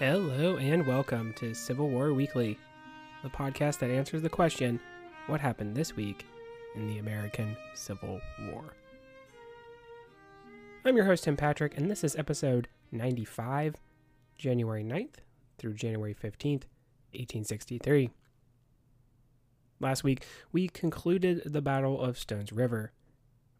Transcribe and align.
Hello 0.00 0.56
and 0.56 0.86
welcome 0.86 1.34
to 1.34 1.52
Civil 1.52 1.90
War 1.90 2.14
Weekly, 2.14 2.56
the 3.22 3.28
podcast 3.28 3.80
that 3.80 3.90
answers 3.90 4.22
the 4.22 4.30
question 4.30 4.80
what 5.26 5.42
happened 5.42 5.76
this 5.76 5.94
week 5.94 6.24
in 6.74 6.86
the 6.86 6.96
American 6.96 7.54
Civil 7.74 8.18
War? 8.50 8.64
I'm 10.86 10.96
your 10.96 11.04
host, 11.04 11.24
Tim 11.24 11.36
Patrick, 11.36 11.76
and 11.76 11.90
this 11.90 12.02
is 12.02 12.16
episode 12.16 12.68
95, 12.90 13.74
January 14.38 14.82
9th 14.82 15.16
through 15.58 15.74
January 15.74 16.14
15th, 16.14 16.64
1863. 17.12 18.08
Last 19.80 20.02
week, 20.02 20.24
we 20.50 20.68
concluded 20.68 21.42
the 21.44 21.60
Battle 21.60 22.00
of 22.00 22.18
Stones 22.18 22.52
River. 22.52 22.92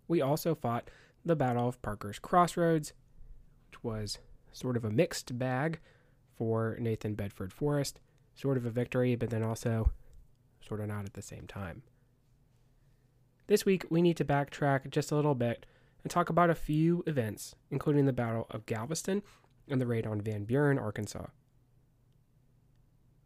We 0.08 0.22
also 0.22 0.54
fought 0.54 0.88
the 1.22 1.36
Battle 1.36 1.68
of 1.68 1.82
Parker's 1.82 2.18
Crossroads, 2.18 2.94
which 3.70 3.84
was 3.84 4.20
sort 4.52 4.78
of 4.78 4.86
a 4.86 4.90
mixed 4.90 5.38
bag 5.38 5.80
for 6.40 6.78
Nathan 6.80 7.12
Bedford 7.12 7.52
Forrest. 7.52 8.00
Sort 8.34 8.56
of 8.56 8.64
a 8.64 8.70
victory, 8.70 9.14
but 9.14 9.28
then 9.28 9.42
also 9.42 9.92
sort 10.66 10.80
of 10.80 10.88
not 10.88 11.04
at 11.04 11.12
the 11.12 11.20
same 11.20 11.46
time. 11.46 11.82
This 13.46 13.66
week, 13.66 13.84
we 13.90 14.00
need 14.00 14.16
to 14.16 14.24
backtrack 14.24 14.88
just 14.88 15.12
a 15.12 15.16
little 15.16 15.34
bit 15.34 15.66
and 16.02 16.10
talk 16.10 16.30
about 16.30 16.48
a 16.48 16.54
few 16.54 17.04
events, 17.06 17.56
including 17.70 18.06
the 18.06 18.14
Battle 18.14 18.46
of 18.50 18.64
Galveston 18.64 19.22
and 19.68 19.82
the 19.82 19.86
raid 19.86 20.06
on 20.06 20.22
Van 20.22 20.44
Buren, 20.44 20.78
Arkansas. 20.78 21.26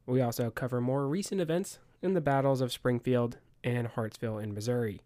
We 0.06 0.20
also 0.20 0.50
cover 0.50 0.80
more 0.80 1.06
recent 1.06 1.40
events 1.40 1.78
in 2.02 2.14
the 2.14 2.20
battles 2.20 2.60
of 2.60 2.72
Springfield 2.72 3.38
and 3.62 3.86
Hartsville 3.86 4.38
in 4.38 4.54
Missouri. 4.54 5.02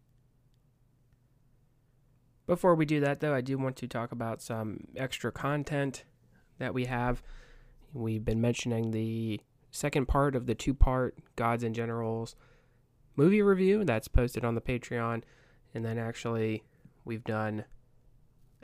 Before 2.47 2.75
we 2.75 2.86
do 2.86 3.01
that, 3.01 3.20
though, 3.20 3.34
I 3.34 3.42
do 3.42 3.59
want 3.59 3.77
to 3.77 3.86
talk 3.86 4.12
about 4.12 4.41
some 4.41 4.86
extra 4.97 5.31
content 5.31 6.05
that 6.59 6.73
we 6.73 6.86
have. 6.86 7.23
We've 7.92 8.25
been 8.25 8.41
mentioning 8.41 8.91
the 8.91 9.41
second 9.70 10.06
part 10.06 10.34
of 10.34 10.47
the 10.47 10.55
two 10.55 10.75
part 10.75 11.17
Gods 11.36 11.62
and 11.62 11.75
Generals 11.75 12.36
movie 13.17 13.42
review 13.42 13.84
that's 13.84 14.08
posted 14.08 14.45
on 14.45 14.55
the 14.55 14.61
Patreon. 14.61 15.22
And 15.75 15.84
then 15.84 15.98
actually, 15.98 16.64
we've 17.05 17.25
done 17.25 17.64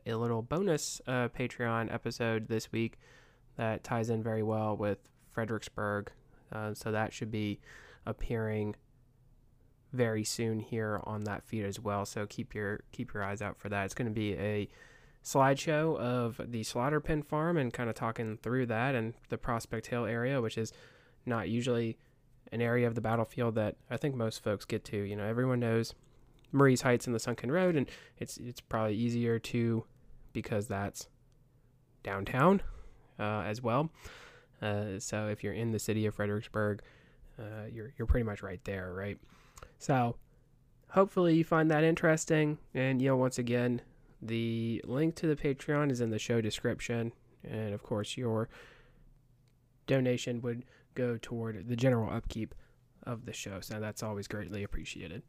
a 0.06 0.14
little 0.14 0.42
bonus 0.42 1.00
uh, 1.06 1.28
Patreon 1.28 1.92
episode 1.92 2.48
this 2.48 2.70
week 2.70 2.98
that 3.56 3.84
ties 3.84 4.10
in 4.10 4.22
very 4.22 4.42
well 4.42 4.76
with 4.76 4.98
Fredericksburg. 5.30 6.10
Uh, 6.52 6.74
so 6.74 6.92
that 6.92 7.12
should 7.12 7.30
be 7.30 7.60
appearing 8.06 8.76
very 9.92 10.24
soon 10.24 10.60
here 10.60 11.00
on 11.04 11.24
that 11.24 11.44
feed 11.44 11.64
as 11.64 11.80
well. 11.80 12.04
So 12.04 12.26
keep 12.26 12.54
your 12.54 12.80
keep 12.92 13.14
your 13.14 13.24
eyes 13.24 13.40
out 13.40 13.56
for 13.56 13.68
that. 13.68 13.84
It's 13.84 13.94
going 13.94 14.08
to 14.08 14.14
be 14.14 14.34
a 14.34 14.68
slideshow 15.24 15.98
of 15.98 16.40
the 16.44 16.62
slaughter 16.62 17.00
pen 17.00 17.22
farm 17.22 17.56
and 17.56 17.72
kind 17.72 17.88
of 17.88 17.96
talking 17.96 18.36
through 18.36 18.66
that 18.66 18.94
and 18.94 19.14
the 19.30 19.38
Prospect 19.38 19.86
Hill 19.86 20.04
area, 20.04 20.40
which 20.40 20.58
is 20.58 20.72
not 21.24 21.48
usually 21.48 21.96
an 22.52 22.60
area 22.60 22.86
of 22.86 22.94
the 22.94 23.00
battlefield 23.00 23.54
that 23.54 23.76
I 23.90 23.96
think 23.96 24.14
most 24.14 24.42
folks 24.42 24.64
get 24.64 24.84
to. 24.86 24.96
You 24.98 25.16
know, 25.16 25.24
everyone 25.24 25.60
knows 25.60 25.94
Marye's 26.52 26.82
Heights 26.82 27.06
and 27.06 27.14
the 27.14 27.18
Sunken 27.20 27.50
Road, 27.50 27.74
and 27.74 27.88
it's 28.18 28.36
it's 28.36 28.60
probably 28.60 28.94
easier 28.94 29.38
to 29.38 29.84
because 30.32 30.68
that's 30.68 31.08
downtown 32.02 32.60
uh, 33.18 33.42
as 33.46 33.62
well. 33.62 33.90
Uh, 34.60 34.98
so 34.98 35.28
if 35.28 35.42
you're 35.42 35.54
in 35.54 35.72
the 35.72 35.78
city 35.78 36.06
of 36.06 36.14
Fredericksburg, 36.14 36.82
uh, 37.38 37.66
you're 37.72 37.92
you're 37.96 38.06
pretty 38.06 38.24
much 38.24 38.42
right 38.42 38.62
there, 38.64 38.92
right? 38.92 39.18
So 39.78 40.16
hopefully 40.90 41.34
you 41.34 41.44
find 41.44 41.70
that 41.70 41.82
interesting. 41.82 42.58
And, 42.72 43.02
you 43.02 43.08
know, 43.08 43.16
once 43.16 43.38
again, 43.38 43.82
the 44.24 44.82
link 44.84 45.14
to 45.16 45.26
the 45.26 45.36
Patreon 45.36 45.90
is 45.90 46.00
in 46.00 46.10
the 46.10 46.18
show 46.18 46.40
description. 46.40 47.12
And 47.42 47.74
of 47.74 47.82
course, 47.82 48.16
your 48.16 48.48
donation 49.86 50.40
would 50.40 50.64
go 50.94 51.18
toward 51.20 51.68
the 51.68 51.76
general 51.76 52.10
upkeep 52.10 52.54
of 53.02 53.26
the 53.26 53.32
show. 53.32 53.60
So 53.60 53.78
that's 53.78 54.02
always 54.02 54.26
greatly 54.26 54.62
appreciated. 54.62 55.22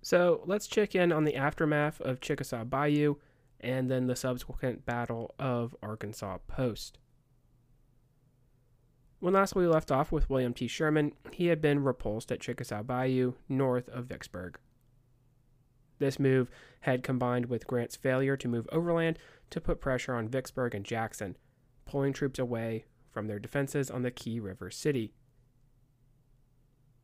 So 0.00 0.42
let's 0.46 0.66
check 0.66 0.94
in 0.94 1.12
on 1.12 1.24
the 1.24 1.36
aftermath 1.36 2.00
of 2.00 2.20
Chickasaw 2.20 2.64
Bayou 2.64 3.16
and 3.60 3.90
then 3.90 4.06
the 4.06 4.16
subsequent 4.16 4.86
Battle 4.86 5.34
of 5.38 5.74
Arkansas 5.82 6.38
Post. 6.46 6.98
When 9.18 9.34
last 9.34 9.56
we 9.56 9.66
left 9.66 9.90
off 9.90 10.12
with 10.12 10.30
William 10.30 10.54
T. 10.54 10.68
Sherman, 10.68 11.12
he 11.32 11.46
had 11.46 11.60
been 11.60 11.82
repulsed 11.82 12.30
at 12.30 12.40
Chickasaw 12.40 12.82
Bayou, 12.82 13.32
north 13.48 13.88
of 13.88 14.06
Vicksburg. 14.06 14.58
This 15.98 16.18
move 16.18 16.50
had 16.80 17.02
combined 17.02 17.46
with 17.46 17.66
Grant's 17.66 17.96
failure 17.96 18.36
to 18.36 18.48
move 18.48 18.68
overland 18.70 19.18
to 19.50 19.60
put 19.60 19.80
pressure 19.80 20.14
on 20.14 20.28
Vicksburg 20.28 20.74
and 20.74 20.84
Jackson, 20.84 21.36
pulling 21.84 22.12
troops 22.12 22.38
away 22.38 22.84
from 23.10 23.26
their 23.26 23.38
defenses 23.38 23.90
on 23.90 24.02
the 24.02 24.10
key 24.10 24.40
river 24.40 24.70
city. 24.70 25.12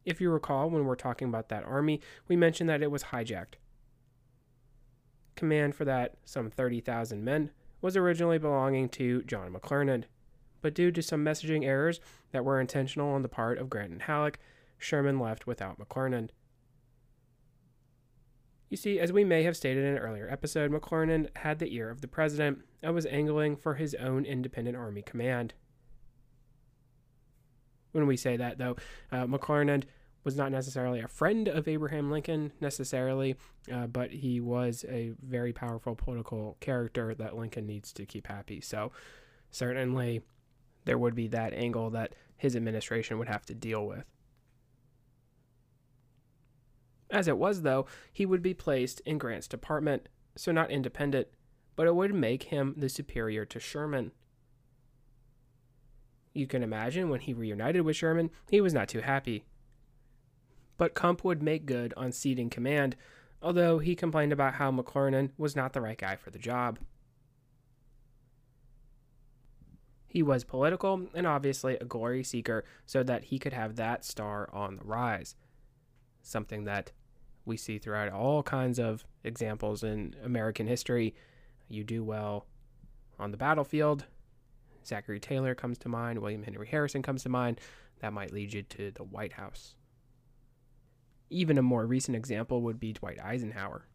If 0.04 0.20
you 0.20 0.30
recall, 0.30 0.68
when 0.68 0.84
we're 0.84 0.96
talking 0.96 1.28
about 1.28 1.48
that 1.48 1.64
army, 1.64 2.00
we 2.28 2.36
mentioned 2.36 2.68
that 2.68 2.82
it 2.82 2.90
was 2.90 3.04
hijacked. 3.04 3.54
Command 5.36 5.74
for 5.74 5.84
that, 5.84 6.16
some 6.24 6.50
30,000 6.50 7.24
men, 7.24 7.50
was 7.80 7.96
originally 7.96 8.38
belonging 8.38 8.88
to 8.90 9.22
John 9.22 9.52
McClernand 9.52 10.04
but 10.62 10.74
due 10.74 10.90
to 10.92 11.02
some 11.02 11.24
messaging 11.24 11.66
errors 11.66 12.00
that 12.30 12.44
were 12.44 12.60
intentional 12.60 13.10
on 13.10 13.22
the 13.22 13.28
part 13.28 13.58
of 13.58 13.68
Grant 13.68 13.92
and 13.92 14.02
Halleck, 14.02 14.38
Sherman 14.78 15.18
left 15.18 15.46
without 15.46 15.78
McClernand. 15.78 16.30
You 18.72 18.78
see, 18.78 18.98
as 18.98 19.12
we 19.12 19.22
may 19.22 19.42
have 19.42 19.54
stated 19.54 19.84
in 19.84 19.96
an 19.96 19.98
earlier 19.98 20.26
episode, 20.30 20.72
McClernand 20.72 21.28
had 21.36 21.58
the 21.58 21.74
ear 21.74 21.90
of 21.90 22.00
the 22.00 22.08
president 22.08 22.60
and 22.82 22.94
was 22.94 23.04
angling 23.04 23.56
for 23.56 23.74
his 23.74 23.94
own 23.96 24.24
independent 24.24 24.78
army 24.78 25.02
command. 25.02 25.52
When 27.90 28.06
we 28.06 28.16
say 28.16 28.38
that, 28.38 28.56
though, 28.56 28.76
uh, 29.10 29.26
McClernand 29.26 29.84
was 30.24 30.36
not 30.36 30.52
necessarily 30.52 31.00
a 31.00 31.06
friend 31.06 31.48
of 31.48 31.68
Abraham 31.68 32.10
Lincoln 32.10 32.50
necessarily, 32.62 33.36
uh, 33.70 33.88
but 33.88 34.10
he 34.10 34.40
was 34.40 34.86
a 34.88 35.12
very 35.22 35.52
powerful 35.52 35.94
political 35.94 36.56
character 36.60 37.14
that 37.14 37.36
Lincoln 37.36 37.66
needs 37.66 37.92
to 37.92 38.06
keep 38.06 38.26
happy. 38.26 38.62
So, 38.62 38.90
certainly, 39.50 40.22
there 40.86 40.96
would 40.96 41.14
be 41.14 41.28
that 41.28 41.52
angle 41.52 41.90
that 41.90 42.14
his 42.38 42.56
administration 42.56 43.18
would 43.18 43.28
have 43.28 43.44
to 43.44 43.54
deal 43.54 43.86
with. 43.86 44.06
As 47.12 47.28
it 47.28 47.36
was, 47.36 47.60
though, 47.60 47.84
he 48.10 48.24
would 48.24 48.42
be 48.42 48.54
placed 48.54 49.00
in 49.00 49.18
Grant's 49.18 49.46
department, 49.46 50.08
so 50.34 50.50
not 50.50 50.70
independent, 50.70 51.28
but 51.76 51.86
it 51.86 51.94
would 51.94 52.14
make 52.14 52.44
him 52.44 52.74
the 52.74 52.88
superior 52.88 53.44
to 53.44 53.60
Sherman. 53.60 54.12
You 56.32 56.46
can 56.46 56.62
imagine 56.62 57.10
when 57.10 57.20
he 57.20 57.34
reunited 57.34 57.82
with 57.82 57.96
Sherman, 57.96 58.30
he 58.50 58.62
was 58.62 58.72
not 58.72 58.88
too 58.88 59.00
happy. 59.00 59.44
But 60.78 60.94
Cump 60.94 61.22
would 61.22 61.42
make 61.42 61.66
good 61.66 61.92
on 61.98 62.12
ceding 62.12 62.48
command, 62.48 62.96
although 63.42 63.78
he 63.78 63.94
complained 63.94 64.32
about 64.32 64.54
how 64.54 64.72
McClernand 64.72 65.32
was 65.36 65.54
not 65.54 65.74
the 65.74 65.82
right 65.82 65.98
guy 65.98 66.16
for 66.16 66.30
the 66.30 66.38
job. 66.38 66.78
He 70.06 70.22
was 70.22 70.44
political 70.44 71.08
and 71.14 71.26
obviously 71.26 71.76
a 71.76 71.84
glory 71.84 72.24
seeker 72.24 72.64
so 72.86 73.02
that 73.02 73.24
he 73.24 73.38
could 73.38 73.52
have 73.52 73.76
that 73.76 74.02
star 74.04 74.48
on 74.50 74.76
the 74.76 74.84
rise. 74.84 75.36
Something 76.22 76.64
that 76.64 76.92
we 77.44 77.56
see 77.56 77.78
throughout 77.78 78.12
all 78.12 78.42
kinds 78.42 78.78
of 78.78 79.04
examples 79.24 79.82
in 79.82 80.14
American 80.24 80.66
history. 80.66 81.14
You 81.68 81.84
do 81.84 82.04
well 82.04 82.46
on 83.18 83.30
the 83.30 83.36
battlefield. 83.36 84.06
Zachary 84.84 85.20
Taylor 85.20 85.54
comes 85.54 85.78
to 85.78 85.88
mind, 85.88 86.18
William 86.18 86.42
Henry 86.42 86.66
Harrison 86.66 87.02
comes 87.02 87.22
to 87.22 87.28
mind. 87.28 87.60
That 88.00 88.12
might 88.12 88.32
lead 88.32 88.52
you 88.52 88.62
to 88.62 88.90
the 88.90 89.04
White 89.04 89.34
House. 89.34 89.74
Even 91.30 91.56
a 91.56 91.62
more 91.62 91.86
recent 91.86 92.16
example 92.16 92.60
would 92.62 92.80
be 92.80 92.92
Dwight 92.92 93.18
Eisenhower. 93.22 93.86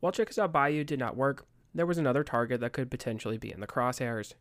While 0.00 0.12
Chickasaw 0.12 0.48
Bayou 0.48 0.84
did 0.84 0.98
not 0.98 1.16
work, 1.16 1.46
there 1.74 1.86
was 1.86 1.98
another 1.98 2.22
target 2.22 2.60
that 2.60 2.72
could 2.72 2.90
potentially 2.90 3.36
be 3.36 3.52
in 3.52 3.60
the 3.60 3.66
crosshairs. 3.66 4.34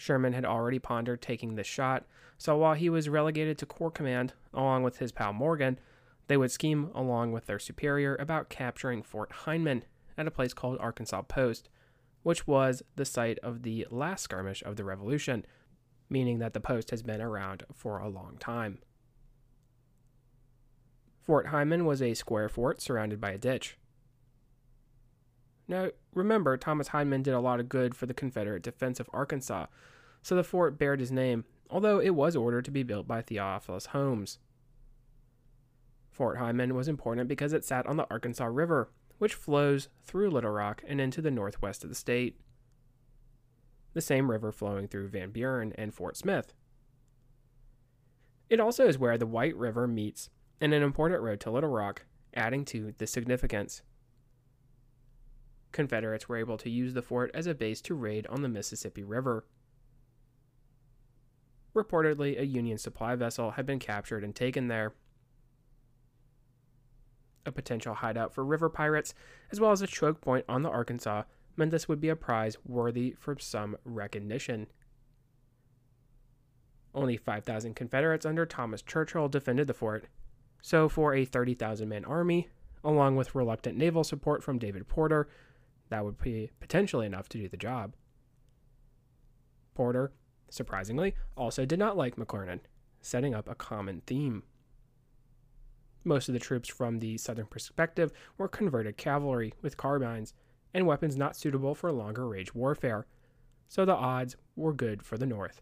Sherman 0.00 0.32
had 0.32 0.46
already 0.46 0.78
pondered 0.78 1.20
taking 1.20 1.56
this 1.56 1.66
shot, 1.66 2.06
so 2.38 2.56
while 2.56 2.72
he 2.72 2.88
was 2.88 3.10
relegated 3.10 3.58
to 3.58 3.66
Corps 3.66 3.90
Command 3.90 4.32
along 4.54 4.82
with 4.82 4.96
his 4.96 5.12
pal 5.12 5.34
Morgan, 5.34 5.78
they 6.26 6.38
would 6.38 6.50
scheme 6.50 6.90
along 6.94 7.32
with 7.32 7.44
their 7.44 7.58
superior 7.58 8.16
about 8.16 8.48
capturing 8.48 9.02
Fort 9.02 9.30
Hindman 9.44 9.84
at 10.16 10.26
a 10.26 10.30
place 10.30 10.54
called 10.54 10.78
Arkansas 10.80 11.20
Post, 11.22 11.68
which 12.22 12.46
was 12.46 12.82
the 12.96 13.04
site 13.04 13.38
of 13.40 13.62
the 13.62 13.86
last 13.90 14.22
skirmish 14.22 14.62
of 14.62 14.76
the 14.76 14.84
Revolution, 14.84 15.44
meaning 16.08 16.38
that 16.38 16.54
the 16.54 16.60
post 16.60 16.92
has 16.92 17.02
been 17.02 17.20
around 17.20 17.64
for 17.74 17.98
a 17.98 18.08
long 18.08 18.38
time. 18.40 18.78
Fort 21.20 21.48
Hindman 21.48 21.84
was 21.84 22.00
a 22.00 22.14
square 22.14 22.48
fort 22.48 22.80
surrounded 22.80 23.20
by 23.20 23.32
a 23.32 23.38
ditch. 23.38 23.76
Now, 25.68 25.90
remember, 26.14 26.56
Thomas 26.56 26.88
Hindman 26.88 27.22
did 27.22 27.34
a 27.34 27.40
lot 27.40 27.60
of 27.60 27.68
good 27.68 27.94
for 27.94 28.06
the 28.06 28.14
Confederate 28.14 28.62
defense 28.62 29.00
of 29.00 29.10
Arkansas, 29.12 29.66
so 30.22 30.34
the 30.34 30.44
fort 30.44 30.78
bared 30.78 31.00
his 31.00 31.12
name, 31.12 31.44
although 31.70 32.00
it 32.00 32.14
was 32.14 32.36
ordered 32.36 32.64
to 32.66 32.70
be 32.70 32.82
built 32.82 33.06
by 33.06 33.22
Theophilus 33.22 33.86
Holmes. 33.86 34.38
Fort 36.10 36.38
Hindman 36.38 36.74
was 36.74 36.88
important 36.88 37.28
because 37.28 37.52
it 37.52 37.64
sat 37.64 37.86
on 37.86 37.96
the 37.96 38.06
Arkansas 38.10 38.46
River, 38.46 38.90
which 39.18 39.34
flows 39.34 39.88
through 40.02 40.30
Little 40.30 40.50
Rock 40.50 40.82
and 40.86 41.00
into 41.00 41.22
the 41.22 41.30
northwest 41.30 41.82
of 41.82 41.88
the 41.88 41.94
state. 41.94 42.38
The 43.94 44.00
same 44.00 44.30
river 44.30 44.52
flowing 44.52 44.88
through 44.88 45.08
Van 45.08 45.30
Buren 45.30 45.72
and 45.76 45.92
Fort 45.92 46.16
Smith. 46.16 46.52
It 48.48 48.60
also 48.60 48.86
is 48.86 48.98
where 48.98 49.16
the 49.16 49.26
White 49.26 49.56
River 49.56 49.86
meets 49.86 50.30
and 50.60 50.74
an 50.74 50.82
important 50.82 51.22
road 51.22 51.40
to 51.40 51.50
Little 51.50 51.70
Rock, 51.70 52.04
adding 52.34 52.64
to 52.66 52.94
the 52.98 53.06
significance. 53.06 53.82
Confederates 55.72 56.28
were 56.28 56.36
able 56.36 56.58
to 56.58 56.70
use 56.70 56.94
the 56.94 57.02
fort 57.02 57.30
as 57.32 57.46
a 57.46 57.54
base 57.54 57.80
to 57.82 57.94
raid 57.94 58.26
on 58.26 58.42
the 58.42 58.48
Mississippi 58.48 59.04
River. 59.04 59.44
Reportedly, 61.74 62.38
a 62.38 62.44
Union 62.44 62.78
supply 62.78 63.14
vessel 63.14 63.52
had 63.52 63.66
been 63.66 63.78
captured 63.78 64.24
and 64.24 64.34
taken 64.34 64.68
there. 64.68 64.94
A 67.46 67.52
potential 67.52 67.94
hideout 67.94 68.34
for 68.34 68.44
river 68.44 68.68
pirates, 68.68 69.14
as 69.50 69.60
well 69.60 69.70
as 69.70 69.80
a 69.80 69.86
choke 69.86 70.20
point 70.20 70.44
on 70.48 70.62
the 70.62 70.68
Arkansas, 70.68 71.22
meant 71.56 71.70
this 71.70 71.88
would 71.88 72.00
be 72.00 72.08
a 72.08 72.16
prize 72.16 72.56
worthy 72.66 73.14
for 73.18 73.38
some 73.38 73.76
recognition. 73.84 74.66
Only 76.94 77.16
5,000 77.16 77.74
Confederates 77.74 78.26
under 78.26 78.44
Thomas 78.44 78.82
Churchill 78.82 79.28
defended 79.28 79.68
the 79.68 79.74
fort, 79.74 80.06
so 80.60 80.88
for 80.88 81.14
a 81.14 81.24
30,000 81.24 81.88
man 81.88 82.04
army, 82.04 82.48
along 82.82 83.14
with 83.16 83.34
reluctant 83.34 83.78
naval 83.78 84.02
support 84.02 84.42
from 84.42 84.58
David 84.58 84.88
Porter, 84.88 85.28
that 85.90 86.04
would 86.04 86.18
be 86.18 86.50
potentially 86.60 87.06
enough 87.06 87.28
to 87.28 87.38
do 87.38 87.48
the 87.48 87.56
job. 87.56 87.94
Porter, 89.74 90.12
surprisingly, 90.48 91.14
also 91.36 91.64
did 91.64 91.78
not 91.78 91.96
like 91.96 92.16
McClernand, 92.16 92.60
setting 93.00 93.34
up 93.34 93.48
a 93.48 93.54
common 93.54 94.02
theme. 94.06 94.44
Most 96.02 96.28
of 96.28 96.32
the 96.32 96.40
troops 96.40 96.68
from 96.68 96.98
the 96.98 97.18
southern 97.18 97.46
perspective 97.46 98.10
were 98.38 98.48
converted 98.48 98.96
cavalry 98.96 99.52
with 99.60 99.76
carbines 99.76 100.32
and 100.72 100.86
weapons 100.86 101.16
not 101.16 101.36
suitable 101.36 101.74
for 101.74 101.92
longer 101.92 102.26
range 102.28 102.54
warfare, 102.54 103.06
so 103.68 103.84
the 103.84 103.94
odds 103.94 104.36
were 104.56 104.72
good 104.72 105.02
for 105.02 105.18
the 105.18 105.26
North. 105.26 105.60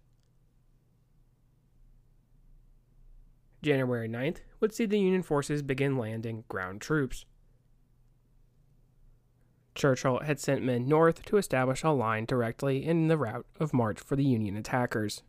January 3.62 4.08
9th 4.08 4.38
would 4.60 4.72
see 4.72 4.86
the 4.86 4.98
Union 4.98 5.22
forces 5.22 5.62
begin 5.62 5.98
landing 5.98 6.44
ground 6.48 6.80
troops. 6.80 7.24
Churchill 9.78 10.18
had 10.20 10.40
sent 10.40 10.64
men 10.64 10.88
north 10.88 11.24
to 11.26 11.36
establish 11.38 11.82
a 11.82 11.90
line 11.90 12.26
directly 12.26 12.84
in 12.84 13.08
the 13.08 13.16
route 13.16 13.46
of 13.58 13.72
march 13.72 14.00
for 14.00 14.16
the 14.16 14.24
Union 14.24 14.56
attackers. 14.56 15.22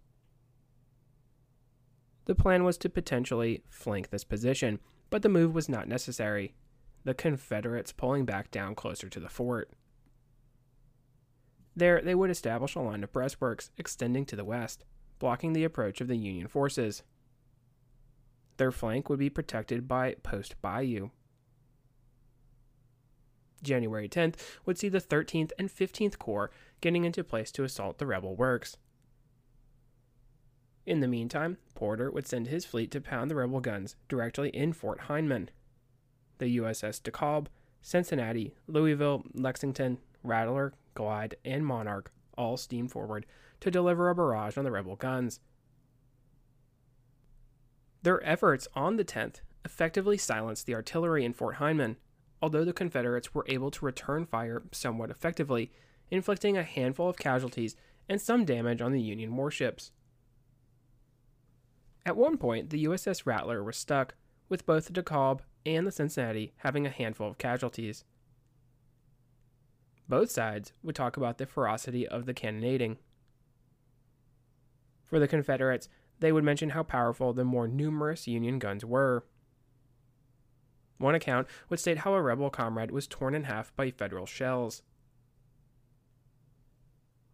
The 2.25 2.35
plan 2.35 2.63
was 2.63 2.77
to 2.79 2.89
potentially 2.89 3.63
flank 3.69 4.09
this 4.09 4.23
position, 4.23 4.79
but 5.09 5.21
the 5.21 5.29
move 5.29 5.55
was 5.55 5.69
not 5.69 5.87
necessary, 5.87 6.53
the 7.03 7.13
Confederates 7.13 7.91
pulling 7.91 8.25
back 8.25 8.51
down 8.51 8.75
closer 8.75 9.07
to 9.09 9.19
the 9.19 9.29
fort. 9.29 9.71
There, 11.75 12.01
they 12.01 12.15
would 12.15 12.29
establish 12.29 12.75
a 12.75 12.81
line 12.81 13.03
of 13.03 13.13
breastworks 13.13 13.69
extending 13.77 14.25
to 14.25 14.35
the 14.35 14.43
west, 14.43 14.83
blocking 15.17 15.53
the 15.53 15.63
approach 15.63 16.01
of 16.01 16.07
the 16.07 16.17
Union 16.17 16.47
forces. 16.47 17.03
Their 18.57 18.71
flank 18.71 19.09
would 19.09 19.19
be 19.19 19.29
protected 19.29 19.87
by 19.87 20.15
Post 20.21 20.61
Bayou, 20.61 21.11
January 23.61 24.09
10th 24.09 24.35
would 24.65 24.77
see 24.77 24.89
the 24.89 25.01
13th 25.01 25.51
and 25.57 25.69
15th 25.69 26.17
Corps 26.17 26.51
getting 26.81 27.05
into 27.05 27.23
place 27.23 27.51
to 27.51 27.63
assault 27.63 27.97
the 27.97 28.05
rebel 28.05 28.35
works. 28.35 28.77
In 30.85 31.01
the 31.01 31.07
meantime, 31.07 31.57
Porter 31.75 32.09
would 32.09 32.27
send 32.27 32.47
his 32.47 32.65
fleet 32.65 32.89
to 32.91 33.01
pound 33.01 33.29
the 33.29 33.35
rebel 33.35 33.59
guns 33.59 33.95
directly 34.07 34.49
in 34.49 34.73
Fort 34.73 35.01
Hindman. 35.01 35.49
The 36.39 36.57
USS 36.57 37.01
DeKalb, 37.01 37.47
Cincinnati, 37.81 38.55
Louisville, 38.67 39.23
Lexington, 39.33 39.99
Rattler, 40.23 40.73
Glide, 40.95 41.35
and 41.45 41.65
Monarch 41.65 42.11
all 42.37 42.57
steamed 42.57 42.91
forward 42.91 43.25
to 43.59 43.69
deliver 43.69 44.09
a 44.09 44.15
barrage 44.15 44.57
on 44.57 44.63
the 44.63 44.71
rebel 44.71 44.95
guns. 44.95 45.39
Their 48.01 48.25
efforts 48.25 48.67
on 48.73 48.95
the 48.95 49.05
10th 49.05 49.41
effectively 49.65 50.17
silenced 50.17 50.65
the 50.65 50.73
artillery 50.73 51.25
in 51.25 51.33
Fort 51.33 51.57
Hindman 51.57 51.97
although 52.41 52.65
the 52.65 52.73
Confederates 52.73 53.33
were 53.33 53.45
able 53.47 53.71
to 53.71 53.85
return 53.85 54.25
fire 54.25 54.63
somewhat 54.71 55.09
effectively, 55.09 55.71
inflicting 56.11 56.57
a 56.57 56.63
handful 56.63 57.09
of 57.09 57.17
casualties 57.17 57.75
and 58.07 58.21
some 58.21 58.45
damage 58.45 58.81
on 58.81 58.91
the 58.91 59.01
Union 59.01 59.35
warships. 59.35 59.91
At 62.05 62.17
one 62.17 62.37
point, 62.37 62.69
the 62.69 62.85
USS 62.85 63.25
Rattler 63.25 63.63
was 63.63 63.77
stuck, 63.77 64.15
with 64.47 64.65
both 64.65 64.85
the 64.85 65.01
DeKalb 65.01 65.41
and 65.65 65.85
the 65.85 65.91
Cincinnati 65.91 66.53
having 66.57 66.85
a 66.85 66.89
handful 66.89 67.29
of 67.29 67.37
casualties. 67.37 68.03
Both 70.07 70.31
sides 70.31 70.73
would 70.81 70.95
talk 70.95 71.17
about 71.17 71.37
the 71.37 71.45
ferocity 71.45 72.07
of 72.07 72.25
the 72.25 72.33
cannonading. 72.33 72.97
For 75.05 75.19
the 75.19 75.27
Confederates, 75.27 75.87
they 76.19 76.31
would 76.31 76.43
mention 76.43 76.71
how 76.71 76.83
powerful 76.83 77.31
the 77.31 77.45
more 77.45 77.67
numerous 77.67 78.27
Union 78.27 78.57
guns 78.57 78.83
were. 78.83 79.25
One 80.99 81.15
account 81.15 81.47
would 81.69 81.79
state 81.79 81.99
how 81.99 82.13
a 82.13 82.21
rebel 82.21 82.49
comrade 82.49 82.91
was 82.91 83.07
torn 83.07 83.33
in 83.33 83.45
half 83.45 83.75
by 83.75 83.89
Federal 83.89 84.25
shells. 84.25 84.83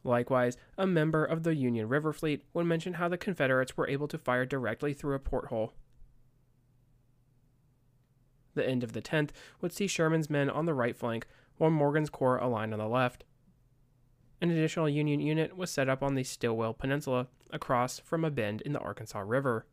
Likewise, 0.03 0.55
a 0.77 0.85
member 0.85 1.25
of 1.25 1.41
the 1.41 1.55
Union 1.55 1.89
River 1.89 2.13
Fleet 2.13 2.43
would 2.53 2.67
mention 2.67 2.93
how 2.93 3.09
the 3.09 3.17
Confederates 3.17 3.75
were 3.75 3.89
able 3.89 4.07
to 4.07 4.19
fire 4.19 4.45
directly 4.45 4.93
through 4.93 5.15
a 5.15 5.19
porthole. 5.19 5.73
The 8.53 8.67
end 8.67 8.83
of 8.83 8.93
the 8.93 9.01
10th 9.01 9.31
would 9.61 9.73
see 9.73 9.87
Sherman's 9.87 10.29
men 10.29 10.47
on 10.47 10.65
the 10.65 10.75
right 10.75 10.95
flank, 10.95 11.25
while 11.57 11.71
Morgan's 11.71 12.11
corps 12.11 12.37
aligned 12.37 12.71
on 12.71 12.79
the 12.79 12.87
left. 12.87 13.23
An 14.41 14.51
additional 14.51 14.87
Union 14.87 15.19
unit 15.19 15.57
was 15.57 15.71
set 15.71 15.89
up 15.89 16.03
on 16.03 16.13
the 16.13 16.23
Stilwell 16.23 16.75
Peninsula, 16.75 17.27
across 17.49 17.97
from 17.97 18.23
a 18.23 18.29
bend 18.29 18.61
in 18.61 18.73
the 18.73 18.79
Arkansas 18.79 19.23
River. 19.25 19.65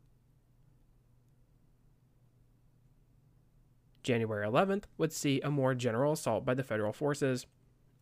January 4.02 4.47
11th 4.47 4.85
would 4.99 5.12
see 5.12 5.40
a 5.40 5.50
more 5.50 5.75
general 5.75 6.12
assault 6.12 6.44
by 6.44 6.54
the 6.54 6.64
federal 6.64 6.92
forces, 6.92 7.47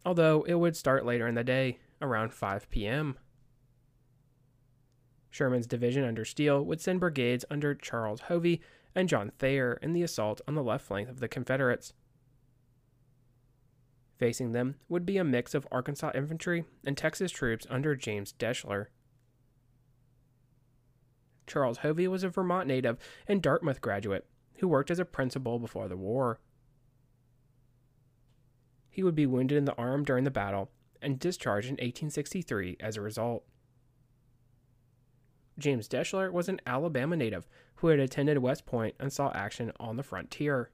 although 0.04 0.42
it 0.46 0.54
would 0.54 0.76
start 0.76 1.04
later 1.04 1.26
in 1.26 1.34
the 1.34 1.44
day, 1.44 1.78
around 2.00 2.32
5 2.32 2.70
p.m. 2.70 3.18
Sherman's 5.30 5.66
division 5.66 6.04
under 6.04 6.24
Steele 6.24 6.64
would 6.64 6.80
send 6.80 7.00
brigades 7.00 7.44
under 7.50 7.74
Charles 7.74 8.22
Hovey 8.22 8.60
and 8.94 9.08
John 9.08 9.30
Thayer 9.38 9.78
in 9.82 9.92
the 9.92 10.02
assault 10.02 10.40
on 10.48 10.54
the 10.54 10.62
left 10.62 10.86
flank 10.86 11.08
of 11.08 11.20
the 11.20 11.28
Confederates. 11.28 11.92
Facing 14.18 14.52
them 14.52 14.76
would 14.88 15.06
be 15.06 15.18
a 15.18 15.24
mix 15.24 15.54
of 15.54 15.66
Arkansas 15.70 16.12
infantry 16.14 16.64
and 16.84 16.96
Texas 16.96 17.30
troops 17.30 17.66
under 17.70 17.94
James 17.94 18.34
Deshler. 18.38 18.86
Charles 21.46 21.78
Hovey 21.78 22.06
was 22.08 22.22
a 22.22 22.28
Vermont 22.28 22.66
native 22.66 22.98
and 23.26 23.40
Dartmouth 23.40 23.80
graduate 23.80 24.26
who 24.60 24.68
worked 24.68 24.90
as 24.90 24.98
a 24.98 25.04
principal 25.04 25.58
before 25.58 25.88
the 25.88 25.96
war. 25.96 26.38
He 28.90 29.02
would 29.02 29.14
be 29.14 29.26
wounded 29.26 29.56
in 29.56 29.64
the 29.64 29.76
arm 29.76 30.04
during 30.04 30.24
the 30.24 30.30
battle 30.30 30.70
and 31.00 31.18
discharged 31.18 31.68
in 31.68 31.74
1863 31.74 32.76
as 32.78 32.96
a 32.96 33.00
result. 33.00 33.44
James 35.58 35.88
Deshler 35.88 36.30
was 36.30 36.48
an 36.48 36.60
Alabama 36.66 37.16
native 37.16 37.46
who 37.76 37.88
had 37.88 37.98
attended 37.98 38.38
West 38.38 38.66
Point 38.66 38.94
and 39.00 39.12
saw 39.12 39.32
action 39.32 39.72
on 39.80 39.96
the 39.96 40.02
frontier. 40.02 40.70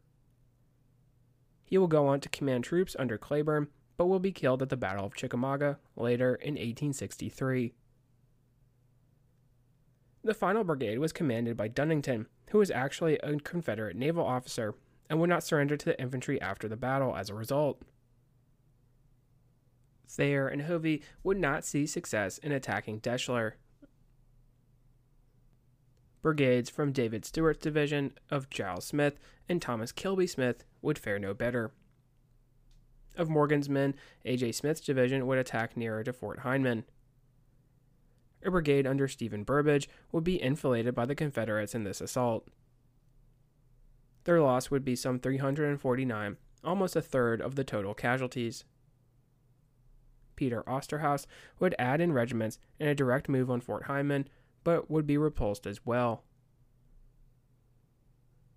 He 1.64 1.78
will 1.78 1.88
go 1.88 2.06
on 2.08 2.20
to 2.20 2.28
command 2.28 2.64
troops 2.64 2.96
under 2.98 3.18
Cleburne, 3.18 3.68
but 3.96 4.06
will 4.06 4.20
be 4.20 4.32
killed 4.32 4.62
at 4.62 4.68
the 4.68 4.76
Battle 4.76 5.04
of 5.04 5.14
Chickamauga 5.14 5.78
later 5.96 6.34
in 6.34 6.54
1863. 6.54 7.74
The 10.26 10.34
final 10.34 10.64
brigade 10.64 10.98
was 10.98 11.12
commanded 11.12 11.56
by 11.56 11.68
Dunnington, 11.68 12.26
who 12.50 12.58
was 12.58 12.72
actually 12.72 13.16
a 13.18 13.36
Confederate 13.36 13.94
naval 13.94 14.24
officer 14.26 14.74
and 15.08 15.20
would 15.20 15.30
not 15.30 15.44
surrender 15.44 15.76
to 15.76 15.84
the 15.84 16.00
infantry 16.00 16.40
after 16.40 16.66
the 16.66 16.76
battle 16.76 17.14
as 17.14 17.30
a 17.30 17.34
result. 17.34 17.80
Thayer 20.08 20.48
and 20.48 20.62
Hovey 20.62 21.00
would 21.22 21.38
not 21.38 21.64
see 21.64 21.86
success 21.86 22.38
in 22.38 22.50
attacking 22.50 23.02
Deshler. 23.02 23.52
Brigades 26.22 26.70
from 26.70 26.90
David 26.90 27.24
Stuart's 27.24 27.62
division 27.62 28.10
of 28.28 28.50
Giles 28.50 28.84
Smith 28.84 29.20
and 29.48 29.62
Thomas 29.62 29.92
Kilby 29.92 30.26
Smith 30.26 30.64
would 30.82 30.98
fare 30.98 31.20
no 31.20 31.34
better. 31.34 31.70
Of 33.16 33.30
Morgan's 33.30 33.68
men, 33.68 33.94
A.J. 34.24 34.50
Smith's 34.50 34.80
division 34.80 35.28
would 35.28 35.38
attack 35.38 35.76
nearer 35.76 36.02
to 36.02 36.12
Fort 36.12 36.40
Hindman 36.40 36.82
a 38.46 38.50
brigade 38.50 38.86
under 38.86 39.08
Stephen 39.08 39.44
Burbridge 39.44 39.88
would 40.12 40.24
be 40.24 40.42
enfiladed 40.42 40.94
by 40.94 41.06
the 41.06 41.14
Confederates 41.14 41.74
in 41.74 41.84
this 41.84 42.00
assault. 42.00 42.48
Their 44.24 44.40
loss 44.40 44.70
would 44.70 44.84
be 44.84 44.96
some 44.96 45.18
349, 45.20 46.36
almost 46.64 46.96
a 46.96 47.02
third 47.02 47.40
of 47.40 47.54
the 47.54 47.64
total 47.64 47.94
casualties. 47.94 48.64
Peter 50.34 50.62
Osterhaus 50.66 51.26
would 51.60 51.74
add 51.78 52.00
in 52.00 52.12
regiments 52.12 52.58
in 52.78 52.88
a 52.88 52.94
direct 52.94 53.28
move 53.28 53.50
on 53.50 53.60
Fort 53.60 53.84
Hindman, 53.84 54.28
but 54.64 54.90
would 54.90 55.06
be 55.06 55.16
repulsed 55.16 55.66
as 55.66 55.86
well. 55.86 56.24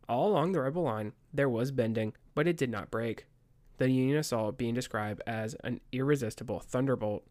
All 0.10 0.28
along 0.32 0.54
the 0.54 0.62
rebel 0.62 0.84
line, 0.84 1.14
there 1.32 1.48
was 1.48 1.72
bending, 1.72 2.14
but 2.34 2.48
it 2.48 2.58
did 2.58 2.72
not 2.72 2.90
break. 2.90 3.28
the 3.80 3.90
Union 3.90 4.18
assault 4.18 4.58
being 4.58 4.74
described 4.74 5.22
as 5.26 5.56
an 5.64 5.80
irresistible 5.92 6.60
thunderbolt. 6.60 7.24